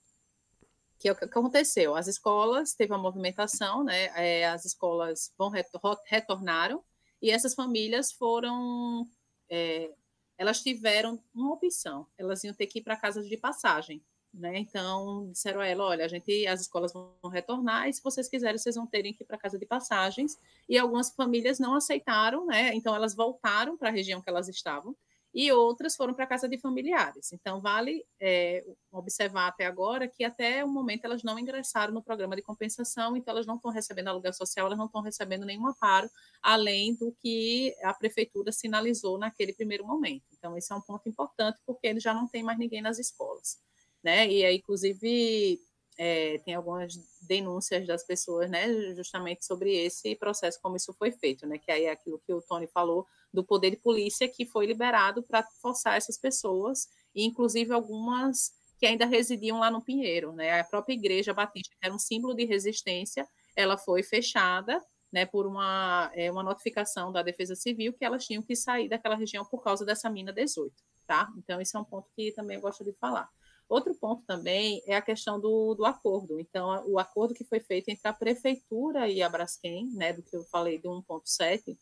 [0.99, 1.95] Que é o que aconteceu?
[1.95, 6.83] As escolas, teve uma movimentação, né, é, as escolas vão retor retornaram,
[7.21, 9.07] e essas famílias foram.
[9.49, 9.91] É,
[10.37, 14.03] elas tiveram uma opção, elas iam ter que ir para casas de passagem.
[14.33, 14.57] né?
[14.57, 18.57] Então disseram a ela, olha, a gente, as escolas vão retornar e se vocês quiserem,
[18.57, 20.37] vocês vão terem que ir para casa de passagens.
[20.67, 22.73] E algumas famílias não aceitaram, né?
[22.75, 24.95] Então elas voltaram para a região que elas estavam
[25.33, 27.33] e outras foram para casa de familiares.
[27.33, 32.35] Então, vale é, observar até agora que até o momento elas não ingressaram no programa
[32.35, 36.09] de compensação, então elas não estão recebendo aluguel social, elas não estão recebendo nenhum amparo,
[36.41, 40.23] além do que a prefeitura sinalizou naquele primeiro momento.
[40.37, 43.57] Então, esse é um ponto importante, porque ele já não tem mais ninguém nas escolas.
[44.03, 44.27] Né?
[44.27, 45.59] E aí, inclusive,
[45.97, 51.45] é, tem algumas denúncias das pessoas, né, justamente sobre esse processo, como isso foi feito,
[51.45, 54.65] né, que aí é aquilo que o Tony falou do poder de polícia que foi
[54.65, 60.59] liberado para forçar essas pessoas, e inclusive algumas que ainda residiam lá no Pinheiro, né,
[60.59, 65.45] a própria igreja batista, que era um símbolo de resistência, ela foi fechada, né, por
[65.45, 69.61] uma, é, uma notificação da Defesa Civil que elas tinham que sair daquela região por
[69.61, 70.73] causa dessa mina 18,
[71.05, 71.31] tá?
[71.37, 73.29] Então, esse é um ponto que também eu gosto de falar.
[73.69, 76.39] Outro ponto também é a questão do, do acordo.
[76.39, 80.35] Então, o acordo que foi feito entre a prefeitura e a Braskem, né, do que
[80.35, 81.77] eu falei do 1.7,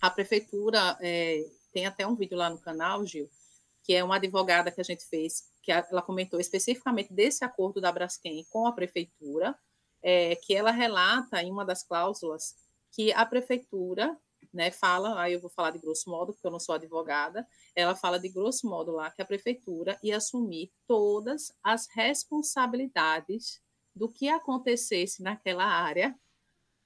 [0.00, 3.28] a prefeitura é, tem até um vídeo lá no canal, Gil,
[3.84, 7.92] que é uma advogada que a gente fez, que ela comentou especificamente desse acordo da
[7.92, 9.56] Braskem com a prefeitura,
[10.02, 12.54] é, que ela relata em uma das cláusulas
[12.92, 14.16] que a prefeitura
[14.56, 17.94] né, fala, aí eu vou falar de grosso modo, porque eu não sou advogada, ela
[17.94, 23.60] fala de grosso modo lá que a prefeitura ia assumir todas as responsabilidades
[23.94, 26.18] do que acontecesse naquela área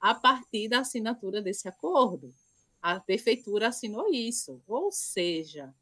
[0.01, 2.35] a partir da assinatura desse acordo.
[2.83, 5.73] A prefeitura assinou isso, ou seja,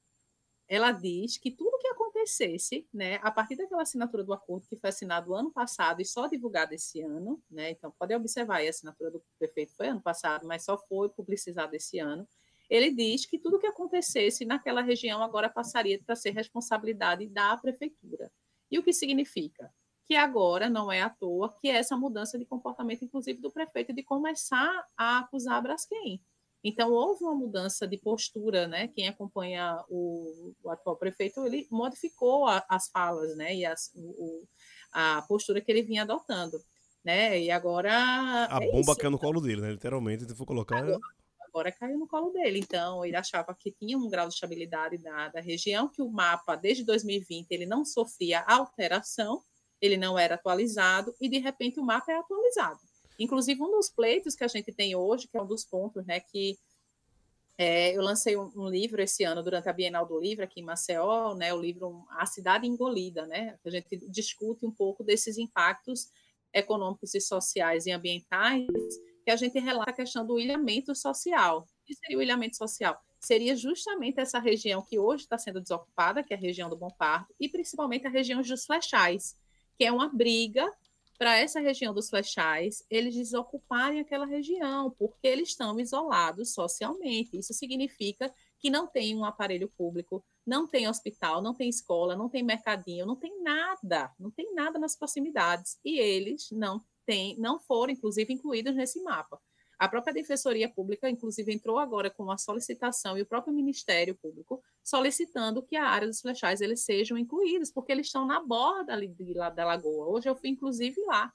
[0.68, 1.88] ela diz que tudo que
[2.18, 6.26] acontecesse, né, a partir daquela assinatura do acordo que foi assinado ano passado e só
[6.26, 10.46] divulgado esse ano, né, então pode observar aí, a assinatura do prefeito foi ano passado,
[10.46, 12.26] mas só foi publicizado esse ano,
[12.68, 18.30] ele diz que tudo que acontecesse naquela região agora passaria para ser responsabilidade da prefeitura.
[18.70, 19.72] E o que significa?
[20.04, 24.02] Que agora não é à toa que essa mudança de comportamento, inclusive do prefeito, de
[24.02, 26.20] começar a acusar a Braskem.
[26.62, 28.88] Então, houve uma mudança de postura, né?
[28.88, 33.54] Quem acompanha o, o atual prefeito, ele modificou a, as falas, né?
[33.54, 34.44] E as, o,
[34.92, 36.58] a postura que ele vinha adotando,
[37.04, 37.40] né?
[37.40, 38.48] E agora...
[38.50, 39.70] A é bomba caiu no colo dele, né?
[39.70, 40.78] Literalmente, se for colocar...
[40.78, 40.98] Agora,
[41.48, 42.58] agora caiu no colo dele.
[42.58, 46.56] Então, ele achava que tinha um grau de estabilidade da, da região, que o mapa,
[46.56, 49.42] desde 2020, ele não sofria alteração,
[49.80, 52.80] ele não era atualizado, e, de repente, o mapa é atualizado.
[53.18, 56.20] Inclusive, um dos pleitos que a gente tem hoje, que é um dos pontos, né,
[56.20, 56.58] que
[57.56, 60.64] é, eu lancei um, um, livro esse ano durante a Bienal do Livro aqui em
[60.64, 66.08] Maceió, né, o livro A Cidade Engolida, né, a gente discute um pouco desses impactos
[66.52, 68.66] econômicos e sociais e ambientais,
[69.24, 71.66] que a gente relata a questão do ilhamento social.
[71.82, 72.98] O que seria o ilhamento social?
[73.20, 76.90] Seria justamente essa região que hoje está sendo desocupada, que é a região do Bom
[76.90, 79.36] Parto, e principalmente a região dos Flechais,
[79.76, 80.72] que é uma briga
[81.18, 87.36] para essa região dos flechais, eles desocuparem aquela região, porque eles estão isolados socialmente.
[87.36, 92.28] Isso significa que não tem um aparelho público, não tem hospital, não tem escola, não
[92.28, 95.78] tem mercadinho, não tem nada, não tem nada nas proximidades.
[95.84, 99.40] E eles não têm, não foram, inclusive, incluídos nesse mapa.
[99.78, 104.60] A própria Defensoria Pública, inclusive, entrou agora com uma solicitação e o próprio Ministério Público
[104.82, 109.06] solicitando que a área dos flechais eles sejam incluídos, porque eles estão na borda ali
[109.06, 110.08] de, lá, da lagoa.
[110.08, 111.32] Hoje eu fui, inclusive, lá,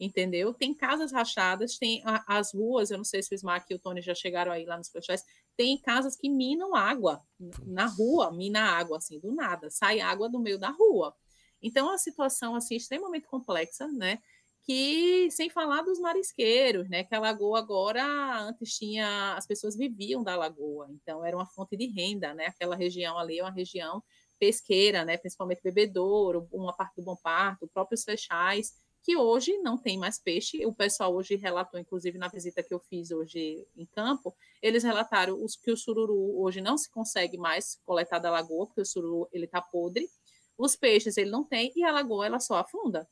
[0.00, 0.54] entendeu?
[0.54, 3.78] Tem casas rachadas, tem a, as ruas, eu não sei se o Smack e o
[3.78, 5.22] Tony já chegaram aí lá nos flechais,
[5.54, 7.20] tem casas que minam água
[7.66, 11.14] na rua, mina água, assim, do nada, sai água do meio da rua.
[11.62, 14.18] Então, é uma situação, assim, extremamente complexa, né?
[14.64, 17.04] Que sem falar dos marisqueiros, né?
[17.04, 18.04] Que a lagoa agora
[18.40, 22.46] antes tinha as pessoas viviam da lagoa, então era uma fonte de renda, né?
[22.46, 24.02] Aquela região ali é uma região
[24.38, 25.16] pesqueira, né?
[25.16, 30.64] Principalmente bebedouro, uma parte do Bom Parto, próprios fechais, que hoje não tem mais peixe.
[30.64, 35.42] O pessoal hoje relatou, inclusive na visita que eu fiz hoje em campo, eles relataram
[35.42, 39.28] os, que o sururu hoje não se consegue mais coletar da lagoa, porque o sururu
[39.32, 40.08] ele está podre.
[40.56, 43.08] Os peixes ele não tem e a lagoa ela só afunda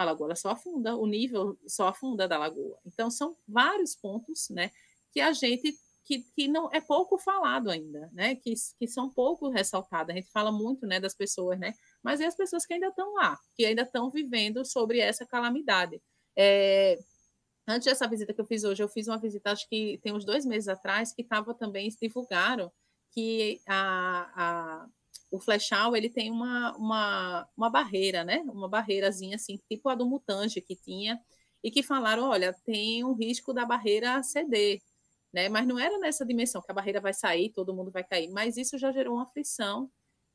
[0.00, 2.78] a lagoa só afunda, o nível só afunda da lagoa.
[2.86, 4.70] Então, são vários pontos né,
[5.12, 8.34] que a gente que, que não é pouco falado ainda, né?
[8.34, 10.12] Que, que são pouco ressaltados.
[10.12, 11.72] A gente fala muito né, das pessoas, né?
[12.02, 16.02] Mas e as pessoas que ainda estão lá, que ainda estão vivendo sobre essa calamidade.
[16.36, 16.98] É,
[17.68, 20.24] antes dessa visita que eu fiz hoje, eu fiz uma visita, acho que tem uns
[20.24, 22.72] dois meses atrás, que estava também, divulgaram
[23.12, 24.88] que a, a
[25.30, 28.38] o flechal ele tem uma, uma, uma barreira, né?
[28.46, 31.20] Uma barreirazinha assim, tipo a do Mutange que tinha,
[31.62, 34.80] e que falaram, olha, tem um risco da barreira ceder,
[35.32, 35.48] né?
[35.48, 38.56] Mas não era nessa dimensão que a barreira vai sair, todo mundo vai cair, mas
[38.56, 39.90] isso já gerou uma aflição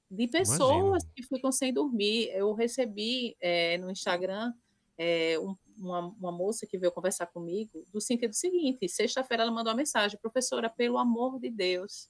[0.10, 1.12] de pessoas Imagina.
[1.16, 2.30] que ficam sem dormir.
[2.30, 4.54] Eu recebi é, no Instagram
[4.98, 9.72] é, um, uma, uma, moça que veio conversar comigo do sentido seguinte: sexta-feira ela mandou
[9.72, 12.08] uma mensagem, professora, pelo amor de Deus,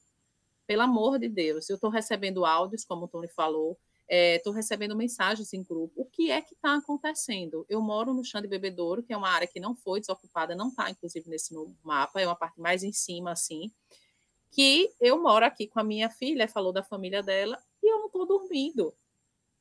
[0.68, 4.95] pelo amor de Deus, eu estou recebendo áudios, como o Tony falou, estou é, recebendo
[4.95, 5.93] mensagens em grupo.
[5.95, 7.66] O que é que está acontecendo?
[7.68, 10.70] Eu moro no chão de Bebedouro, que é uma área que não foi desocupada, não
[10.70, 13.72] está, inclusive, nesse mapa, é uma parte mais em cima, assim,
[14.51, 18.07] que eu moro aqui com a minha filha, falou da família dela, e eu não
[18.07, 18.93] estou dormindo.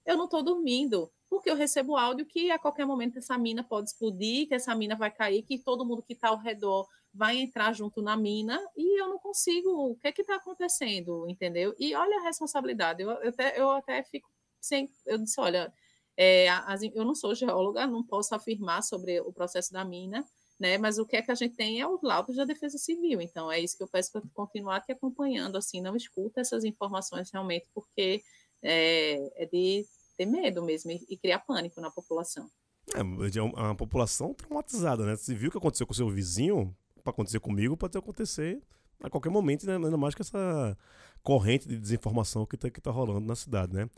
[0.07, 3.89] Eu não estou dormindo, porque eu recebo áudio que a qualquer momento essa mina pode
[3.89, 7.73] explodir, que essa mina vai cair, que todo mundo que está ao redor vai entrar
[7.73, 9.91] junto na mina e eu não consigo.
[9.91, 11.29] O que é que está acontecendo?
[11.29, 11.75] Entendeu?
[11.77, 13.03] E olha a responsabilidade.
[13.03, 14.31] Eu, eu, até, eu até fico
[14.61, 14.89] sem.
[15.05, 15.75] Eu disse: olha,
[16.17, 20.25] é, as, eu não sou geóloga, não posso afirmar sobre o processo da mina,
[20.57, 20.79] né?
[20.79, 23.21] Mas o que é que a gente tem é os laudos da Defesa Civil.
[23.21, 27.29] Então é isso que eu peço para continuar te acompanhando, assim, não escuta essas informações
[27.33, 28.23] realmente, porque
[28.63, 29.85] é, é de
[30.17, 32.49] ter medo mesmo e, e criar pânico na população.
[32.95, 33.01] É,
[33.39, 35.17] é uma população traumatizada, né?
[35.17, 38.63] Você viu o que aconteceu com seu vizinho, para acontecer comigo, pode acontecer
[39.03, 39.75] a qualquer momento, né?
[39.75, 40.77] ainda mais com essa
[41.23, 43.89] corrente de desinformação que está que tá rolando na cidade, né?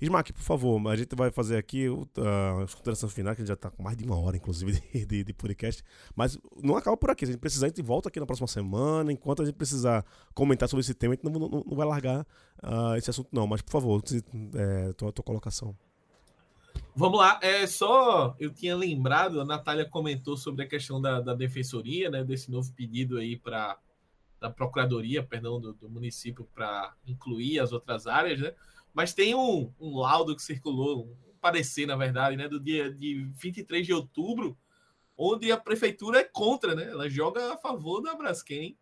[0.00, 3.54] Smack, por favor, a gente vai fazer aqui a consideração final, que a gente já
[3.54, 5.82] está com mais de uma hora, inclusive, de, de, de, podcast.
[6.14, 7.24] Mas não acaba por aqui.
[7.24, 9.10] Se a gente precisar, a gente volta aqui na próxima semana.
[9.10, 12.26] Enquanto a gente precisar comentar sobre esse tema, a gente não, não, não vai largar
[12.62, 13.46] uh, esse assunto, não.
[13.46, 14.02] Mas, por favor,
[14.54, 15.74] é, tua, tua colocação.
[16.94, 21.34] Vamos lá, é só eu tinha lembrado, a Natália comentou sobre a questão da, da
[21.34, 23.78] defensoria, né, desse novo pedido aí para
[24.40, 28.52] da procuradoria, perdão, do, do município para incluir as outras áreas, né?
[28.96, 33.28] Mas tem um, um laudo que circulou, um parecer, na verdade, né, do dia de
[33.34, 34.56] 23 de outubro,
[35.14, 36.84] onde a prefeitura é contra, né?
[36.88, 38.74] Ela joga a favor da Braskem,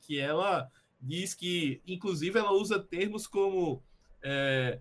[0.00, 3.82] que ela diz que, inclusive, ela usa termos como
[4.22, 4.80] é,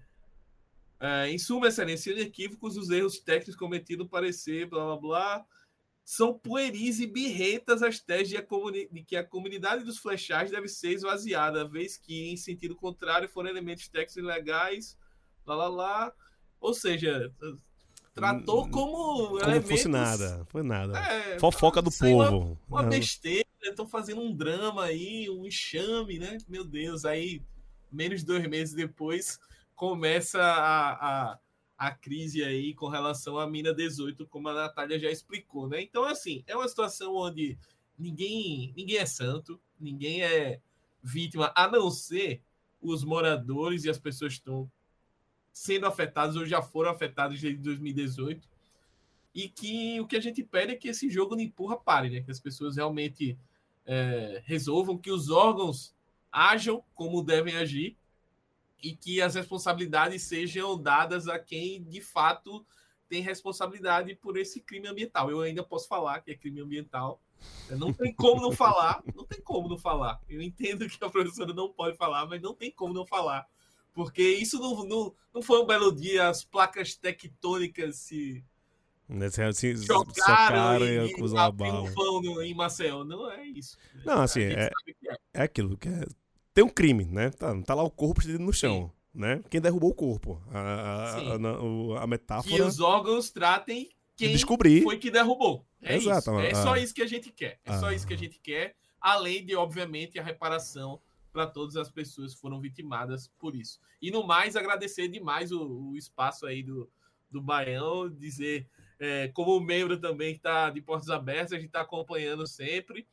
[1.02, 5.46] é, em suma, excelência, equívocos os erros técnicos cometidos parecer, blá blá blá.
[6.10, 10.94] São pueris e birretas as teses de, de, que a comunidade dos flechais deve ser
[10.94, 14.98] esvaziada, vez que, em sentido contrário, foram elementos técnicos ilegais,
[15.46, 16.14] lá lá lá.
[16.62, 17.30] Ou seja,
[18.14, 19.28] tratou hum, como.
[19.28, 20.46] Como elementos, fosse nada.
[20.48, 20.98] Foi nada.
[20.98, 22.58] É, Fofoca do povo.
[22.70, 26.38] Uma, uma besteira, estão fazendo um drama aí, um enxame, né?
[26.48, 27.42] Meu Deus, aí,
[27.92, 29.38] menos de dois meses depois,
[29.76, 31.40] começa a, a
[31.78, 35.82] a crise aí com relação à mina 18, como a Natália já explicou, né?
[35.82, 37.58] Então, assim, é uma situação onde
[37.98, 40.60] ninguém, ninguém é santo, ninguém é
[41.04, 42.42] vítima, a não ser
[42.82, 44.70] os moradores e as pessoas que estão
[45.54, 48.48] sendo afetados ou já foram afetados desde 2018.
[49.36, 52.22] E que o que a gente pede é que esse jogo não empurra pare, né?
[52.22, 53.38] Que as pessoas realmente
[53.86, 55.96] é, resolvam, que os órgãos
[56.32, 57.96] ajam como devem agir
[58.82, 62.66] e que as responsabilidades sejam dadas a quem de fato
[63.10, 65.32] tem responsabilidade por esse crime ambiental.
[65.32, 67.22] Eu ainda posso falar que é crime ambiental.
[67.70, 70.20] Não tem como não falar, não tem como não falar.
[70.28, 73.48] Eu entendo que a professora não pode falar, mas não tem como não falar.
[73.94, 78.44] Porque isso não, não, não foi um belo dia, as placas tectônicas se,
[79.54, 83.04] se chocaram e, e, e um pão em Maceió.
[83.04, 83.78] Não é isso.
[84.06, 84.72] Não, assim, é, é.
[85.34, 86.06] é aquilo que é
[86.58, 87.30] tem um crime, né?
[87.30, 89.20] Tá, tá lá o corpo no chão, Sim.
[89.20, 89.44] né?
[89.48, 90.42] Quem derrubou o corpo?
[90.52, 92.56] A, a, a, a, metáfora.
[92.56, 94.82] Que os órgãos tratem quem descobrir.
[94.82, 95.68] foi que derrubou.
[95.84, 96.32] É Exato.
[96.32, 96.40] isso.
[96.40, 97.60] É só isso que a gente quer.
[97.64, 101.00] É só isso que a gente quer, além de, obviamente, a reparação
[101.32, 103.80] para todas as pessoas que foram vitimadas por isso.
[104.02, 106.90] E no mais, agradecer demais o, o espaço aí do,
[107.30, 108.68] do Baião, dizer,
[109.00, 113.06] é, como membro também que está de portas abertas, a gente está acompanhando sempre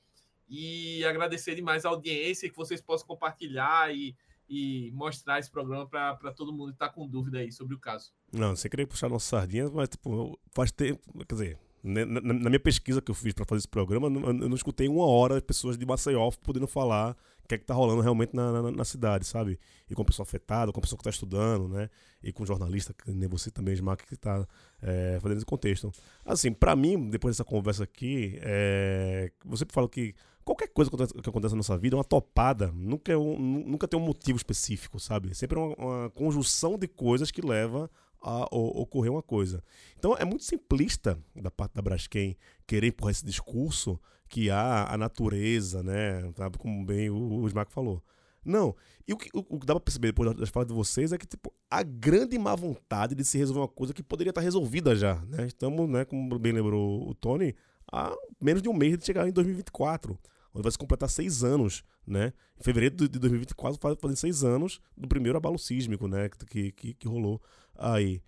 [0.49, 4.15] e agradecer demais a audiência que vocês possam compartilhar e,
[4.49, 8.12] e mostrar esse programa para todo mundo que está com dúvida aí sobre o caso.
[8.33, 12.61] Não, você queria puxar nossa sardinha, mas tipo, faz tempo, quer dizer, na, na, minha
[12.61, 15.85] pesquisa que eu fiz para fazer esse programa, eu não escutei uma hora pessoas de
[15.85, 17.15] Maceió podendo falar
[17.45, 19.61] o que é que tá rolando realmente na, na, na, cidade, sabe?
[19.89, 21.91] E com a pessoa afetada, com a pessoa que está estudando, né?
[22.23, 24.49] E com o jornalista, que nem você também, Smack, que está
[24.81, 25.93] é, fazendo esse contexto.
[26.25, 30.15] Assim, para mim, depois dessa conversa aqui, é, você fala que
[30.45, 33.99] qualquer coisa que acontece na nossa vida é uma topada, nunca, é um, nunca tem
[33.99, 35.35] um motivo específico, sabe?
[35.35, 37.91] Sempre é uma, uma conjunção de coisas que leva
[38.21, 39.62] a, ocorrer uma coisa.
[39.99, 43.99] Então é muito simplista da parte da Braskem querer empurrar esse discurso
[44.29, 46.33] que há a natureza, né?
[46.37, 48.03] Sabe como bem o, o Smack falou.
[48.45, 48.75] Não.
[49.07, 51.19] E o que, o, o que dá pra perceber depois das falas de vocês é
[51.19, 54.95] que, tipo, a grande má vontade de se resolver uma coisa que poderia estar resolvida
[54.95, 55.47] já, né?
[55.47, 57.55] Estamos, né, como bem lembrou o Tony,
[57.91, 60.19] há menos de um mês de chegar em 2024.
[60.55, 62.33] Onde vai se completar seis anos, né?
[62.59, 66.29] Em fevereiro de 2024 fazem seis anos do primeiro abalo sísmico, né?
[66.49, 67.43] Que, que, que rolou
[67.75, 68.23] aí.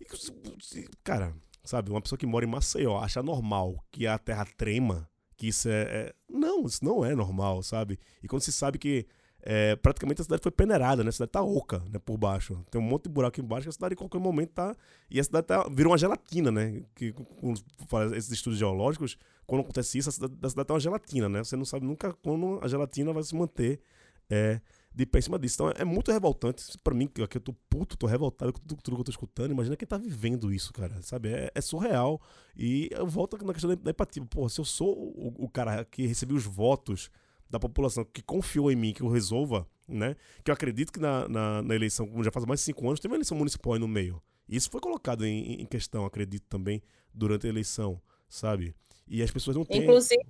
[0.00, 1.34] E, cara,
[1.64, 5.68] sabe, uma pessoa que mora em Maceió acha normal que a terra trema, que isso
[5.68, 6.14] é, é.
[6.28, 7.98] Não, isso não é normal, sabe?
[8.22, 9.06] E quando se sabe que
[9.42, 11.10] é, praticamente a cidade foi peneirada, né?
[11.10, 11.98] A cidade tá oca, né?
[11.98, 12.64] Por baixo.
[12.70, 14.74] Tem um monte de buraco embaixo que a cidade em qualquer momento tá.
[15.10, 16.82] E a cidade tá, virou uma gelatina, né?
[16.94, 17.62] Que quando
[18.14, 19.16] esses estudos geológicos,
[19.46, 21.44] quando acontece isso, a cidade, a cidade tá uma gelatina, né?
[21.44, 23.80] Você não sabe nunca quando a gelatina vai se manter
[24.28, 24.60] é,
[24.92, 25.54] de pé em cima disso.
[25.54, 26.76] Então é muito revoltante.
[26.82, 29.52] para mim, que eu tô puto, tô revoltado com tudo, tudo, que eu tô escutando.
[29.52, 31.00] Imagina quem tá vivendo isso, cara.
[31.00, 31.28] Sabe?
[31.28, 32.20] É, é surreal.
[32.56, 34.24] E eu volto na questão da empatia.
[34.28, 37.08] Pô, se eu sou o, o cara que recebeu os votos
[37.50, 40.16] da população que confiou em mim que eu resolva, né?
[40.44, 43.00] Que eu acredito que na, na, na eleição, como já faz mais de cinco anos,
[43.00, 44.22] teve uma eleição municipal aí no meio.
[44.48, 48.74] Isso foi colocado em, em questão, acredito também, durante a eleição, sabe?
[49.06, 49.82] E as pessoas não têm.
[49.82, 50.22] Inclusive,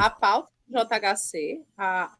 [0.00, 2.16] a pauta do JHC, a,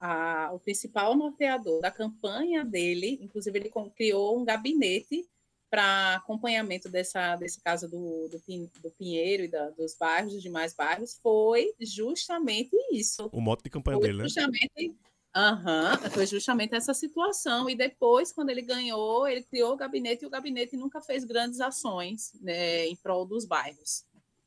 [0.48, 5.28] a, o principal norteador da campanha dele, inclusive, ele criou um gabinete
[5.70, 8.40] para acompanhamento dessa, desse caso do, do,
[8.80, 13.28] do Pinheiro e da, dos bairros, dos demais bairros, foi justamente isso.
[13.32, 14.24] O moto de campanha foi dele, né?
[14.24, 14.96] justamente,
[15.36, 17.68] Uhum, foi justamente essa situação.
[17.68, 21.60] E depois, quando ele ganhou, ele criou o gabinete e o gabinete nunca fez grandes
[21.60, 24.06] ações né, em prol dos bairros.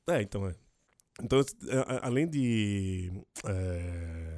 [0.10, 0.56] É, então é.
[1.22, 1.40] Então,
[2.02, 3.12] além de.
[3.46, 4.29] É,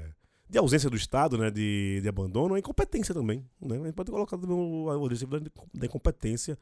[0.51, 3.45] de ausência do Estado, né, de, de abandono, é incompetência também.
[3.61, 3.77] Né?
[3.77, 5.09] A gente pode colocar também o, o
[5.73, 6.59] da incompetência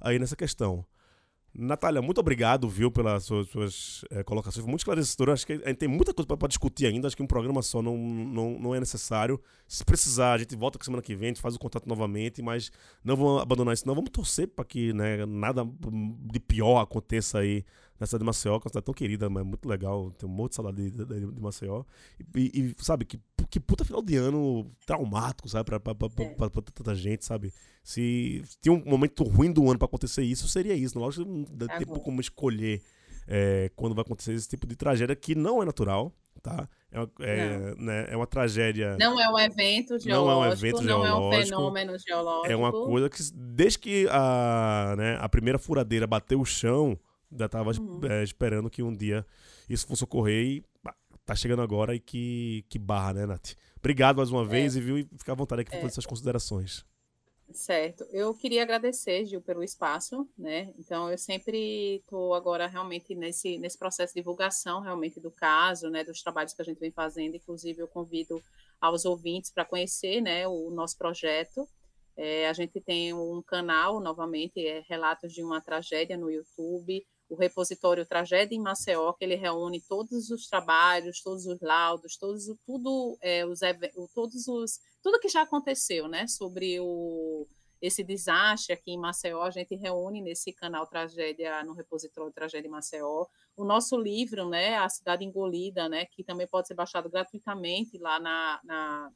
[0.00, 0.86] aí nessa questão.
[1.58, 4.62] Natália, muito obrigado, viu, pelas suas, suas é, colocações.
[4.62, 5.30] Foi muito esclarecedor.
[5.30, 7.06] Acho que a gente tem muita coisa para discutir ainda.
[7.06, 9.40] Acho que um programa só não, não, não é necessário.
[9.66, 12.70] Se precisar, a gente volta semana que vem, a gente faz o contato novamente, mas
[13.02, 13.94] não vamos abandonar isso, não.
[13.94, 15.66] Vamos torcer para que né, nada
[16.30, 17.64] de pior aconteça aí
[17.98, 20.10] na cidade de Maceió, que é uma cidade tão querida, mas muito legal.
[20.12, 21.84] Tem um monte de saudade de, de, de Maceió.
[22.34, 23.18] E, e, sabe, que,
[23.48, 26.28] que puta final de ano traumático, sabe, pra, pra, pra, é.
[26.34, 27.52] pra, pra tanta gente, sabe?
[27.82, 30.98] Se, tinha um momento ruim do ano para acontecer isso, seria isso.
[30.98, 32.82] Lógico que não dá é tempo como escolher
[33.26, 36.12] é, quando vai acontecer esse tipo de tragédia que não é natural,
[36.42, 36.68] tá?
[36.90, 38.96] É uma, é, né, é uma tragédia.
[38.98, 40.08] Não é um evento geológico.
[40.08, 41.18] Não é um evento geológico.
[41.18, 42.52] Não é um fenômeno geológico.
[42.52, 46.98] É uma coisa que, desde que a, né, a primeira furadeira bateu o chão,
[47.32, 48.00] já estava uhum.
[48.04, 49.26] é, esperando que um dia
[49.68, 50.64] isso fosse ocorrer e
[51.24, 53.54] tá chegando agora e que, que barra, né, Nath?
[53.78, 54.46] Obrigado mais uma é.
[54.46, 56.84] vez e viu e fica à vontade aqui para fazer suas considerações.
[57.52, 58.04] Certo.
[58.10, 60.72] Eu queria agradecer, Gil, pelo espaço, né?
[60.78, 66.02] Então, eu sempre estou agora realmente nesse, nesse processo de divulgação realmente do caso, né?
[66.02, 67.36] Dos trabalhos que a gente vem fazendo.
[67.36, 68.42] Inclusive, eu convido
[68.80, 70.46] aos ouvintes para conhecer, né?
[70.48, 71.68] O nosso projeto.
[72.16, 77.34] É, a gente tem um canal, novamente, é Relatos de uma Tragédia no YouTube o
[77.34, 83.18] repositório Tragédia em Maceió, que ele reúne todos os trabalhos, todos os laudos, todos, tudo,
[83.20, 83.60] é, os,
[84.14, 87.46] todos os, tudo que já aconteceu né, sobre o,
[87.80, 92.70] esse desastre aqui em Maceió, a gente reúne nesse canal Tragédia, no repositório Tragédia em
[92.70, 93.26] Maceió.
[93.56, 98.20] O nosso livro, né, A Cidade Engolida, né, que também pode ser baixado gratuitamente lá
[98.20, 99.10] na, na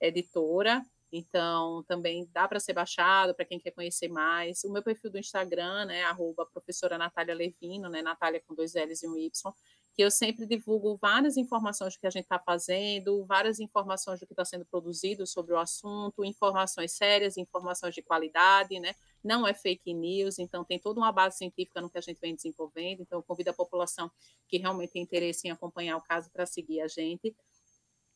[0.00, 0.84] editora,
[1.16, 4.64] então, também dá para ser baixado para quem quer conhecer mais.
[4.64, 9.04] O meu perfil do Instagram, né, arroba professora Natália Levino, né, Natália com dois L's
[9.04, 9.54] e um Y,
[9.94, 14.26] que eu sempre divulgo várias informações do que a gente está fazendo, várias informações do
[14.26, 18.96] que está sendo produzido sobre o assunto, informações sérias, informações de qualidade, né?
[19.22, 22.34] Não é fake news, então tem toda uma base científica no que a gente vem
[22.34, 23.02] desenvolvendo.
[23.02, 24.10] Então, eu convido a população
[24.48, 27.32] que realmente tem interesse em acompanhar o caso para seguir a gente.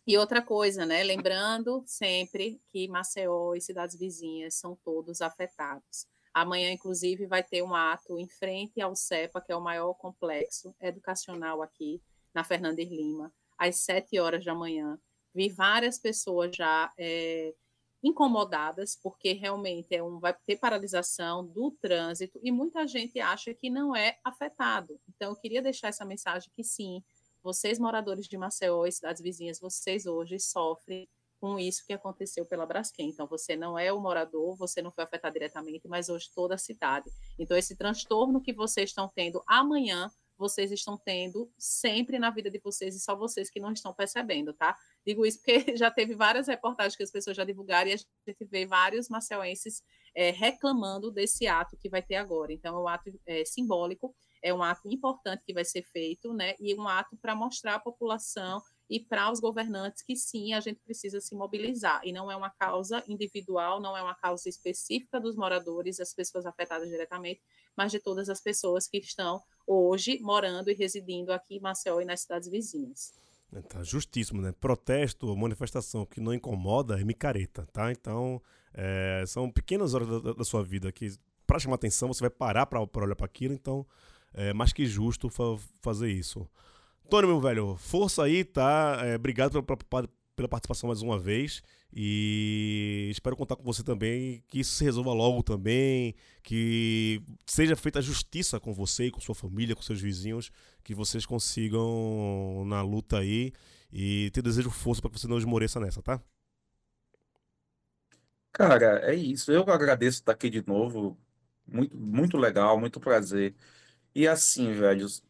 [0.08, 1.04] E outra coisa, né?
[1.04, 6.06] Lembrando sempre que Maceió e cidades vizinhas são todos afetados.
[6.32, 10.74] Amanhã, inclusive, vai ter um ato em frente ao CEPA, que é o maior complexo
[10.80, 12.00] educacional aqui
[12.32, 14.98] na Fernandes Lima, às sete horas da manhã.
[15.34, 17.54] Vi várias pessoas já é,
[18.02, 23.68] incomodadas, porque realmente é um, vai ter paralisação do trânsito e muita gente acha que
[23.68, 24.98] não é afetado.
[25.06, 27.04] Então, eu queria deixar essa mensagem que sim,
[27.42, 31.08] vocês, moradores de Maceió e cidades vizinhas, vocês hoje sofrem
[31.40, 33.08] com isso que aconteceu pela Braskem.
[33.08, 36.58] Então, você não é o morador, você não foi afetado diretamente, mas hoje toda a
[36.58, 37.10] cidade.
[37.38, 42.60] Então, esse transtorno que vocês estão tendo amanhã, vocês estão tendo sempre na vida de
[42.60, 44.76] vocês e só vocês que não estão percebendo, tá?
[45.04, 48.44] Digo isso porque já teve várias reportagens que as pessoas já divulgaram e a gente
[48.48, 49.82] vê vários maceuenses
[50.14, 52.52] é, reclamando desse ato que vai ter agora.
[52.52, 56.54] Então, é um ato é, simbólico é um ato importante que vai ser feito, né?
[56.60, 60.80] E um ato para mostrar à população e para os governantes que sim, a gente
[60.80, 62.00] precisa se mobilizar.
[62.04, 66.46] E não é uma causa individual, não é uma causa específica dos moradores, as pessoas
[66.46, 67.40] afetadas diretamente,
[67.76, 72.04] mas de todas as pessoas que estão hoje morando e residindo aqui em Maceió e
[72.04, 73.12] nas cidades vizinhas.
[73.68, 74.52] Tá justíssimo, né?
[74.52, 77.90] Protesto, manifestação que não incomoda é micareta, tá?
[77.90, 78.42] Então,
[78.74, 81.14] é, são pequenas horas da, da, sua vida que,
[81.46, 83.86] para chamar atenção, você vai parar para olhar para aquilo, então
[84.34, 86.48] é mais que justo fa fazer isso.
[87.08, 89.00] Tony, meu velho, força aí, tá?
[89.02, 91.62] É, obrigado pela, pela participação mais uma vez.
[91.92, 98.02] E espero contar com você também, que isso se resolva logo também, que seja feita
[98.02, 100.50] justiça com você, com sua família, com seus vizinhos,
[100.84, 103.52] que vocês consigam na luta aí.
[103.90, 106.20] E te desejo força para que você não esmoreça nessa, tá?
[108.52, 109.50] Cara, é isso.
[109.50, 111.16] Eu agradeço estar aqui de novo.
[111.66, 113.54] Muito, muito legal, muito prazer.
[114.14, 115.22] E assim, velhos,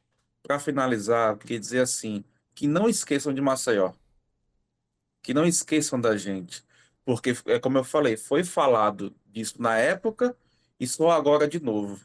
[0.42, 2.24] para finalizar, queria dizer assim,
[2.54, 3.92] que não esqueçam de Maceió
[5.22, 6.64] que não esqueçam da gente,
[7.04, 10.36] porque é como eu falei, foi falado disso na época
[10.80, 12.04] e só agora de novo.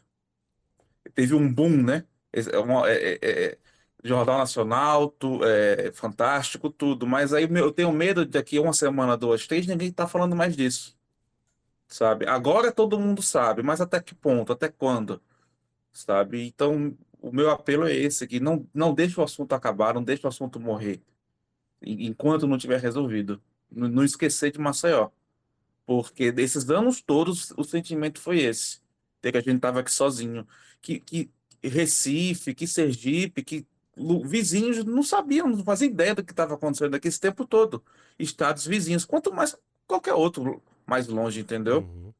[1.14, 2.04] Teve um boom, né?
[2.32, 3.58] É, é, é, é,
[4.02, 9.16] Jornal Nacional, tu, é, fantástico, tudo, mas aí eu tenho medo de daqui uma semana,
[9.16, 10.96] duas, três, ninguém tá falando mais disso,
[11.88, 12.26] sabe?
[12.28, 15.22] Agora todo mundo sabe, mas até que ponto, até quando,
[15.94, 16.46] sabe?
[16.46, 20.26] Então, o meu apelo é esse, que não, não deixe o assunto acabar, não deixe
[20.26, 21.02] o assunto morrer
[21.86, 23.40] enquanto não tiver resolvido.
[23.70, 25.10] Não esquecer de Maceió.
[25.86, 28.80] Porque desses anos todos, o sentimento foi esse.
[29.22, 30.46] De que a gente estava aqui sozinho.
[30.80, 31.30] Que, que
[31.62, 33.66] Recife, que Sergipe, que
[34.24, 37.82] vizinhos não sabiam, não faziam ideia do que estava acontecendo aqui esse tempo todo.
[38.18, 39.56] Estados vizinhos, quanto mais
[39.86, 41.80] qualquer outro mais longe, entendeu?
[41.80, 42.13] Uhum.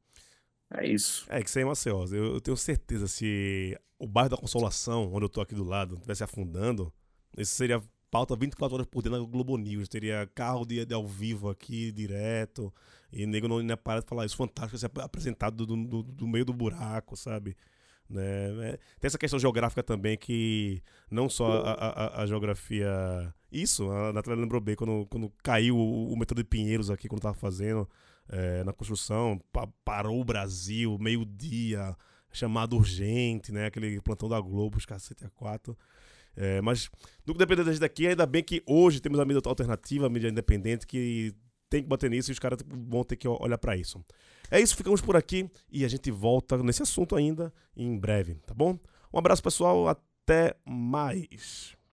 [0.77, 1.25] É isso.
[1.29, 2.05] É que isso aí é Maceió.
[2.05, 5.95] Eu, eu, tenho certeza, se o bairro da Consolação, onde eu tô aqui do lado,
[5.95, 6.91] estivesse afundando,
[7.37, 7.81] isso seria
[8.11, 9.89] pauta 24 horas por dia na Globo News.
[9.89, 12.73] Teria carro de, de ao vivo aqui, direto.
[13.11, 14.37] E nego não ia parar de falar isso.
[14.37, 17.55] Fantástico ser apresentado do, do, do meio do buraco, sabe?
[18.09, 18.69] Né?
[18.69, 23.33] É, tem essa questão geográfica também que não só a, a, a geografia.
[23.51, 27.21] Isso, a Natália lembrou bem quando, quando caiu o, o metrô de Pinheiros aqui, quando
[27.21, 27.87] tava fazendo
[28.29, 31.95] é, na construção, pa, parou o Brasil, meio-dia,
[32.31, 33.67] chamado urgente, né?
[33.67, 35.77] Aquele plantão da Globo, os cacete a quatro.
[36.35, 36.89] É, mas,
[37.25, 40.27] no depender da gente daqui, ainda bem que hoje temos a mídia alternativa, a mídia
[40.27, 41.33] independente, que
[41.69, 44.03] tem que bater nisso e os caras vão ter que olhar para isso.
[44.51, 48.53] É isso, ficamos por aqui e a gente volta nesse assunto ainda em breve, tá
[48.53, 48.77] bom?
[49.13, 51.75] Um abraço, pessoal, até mais.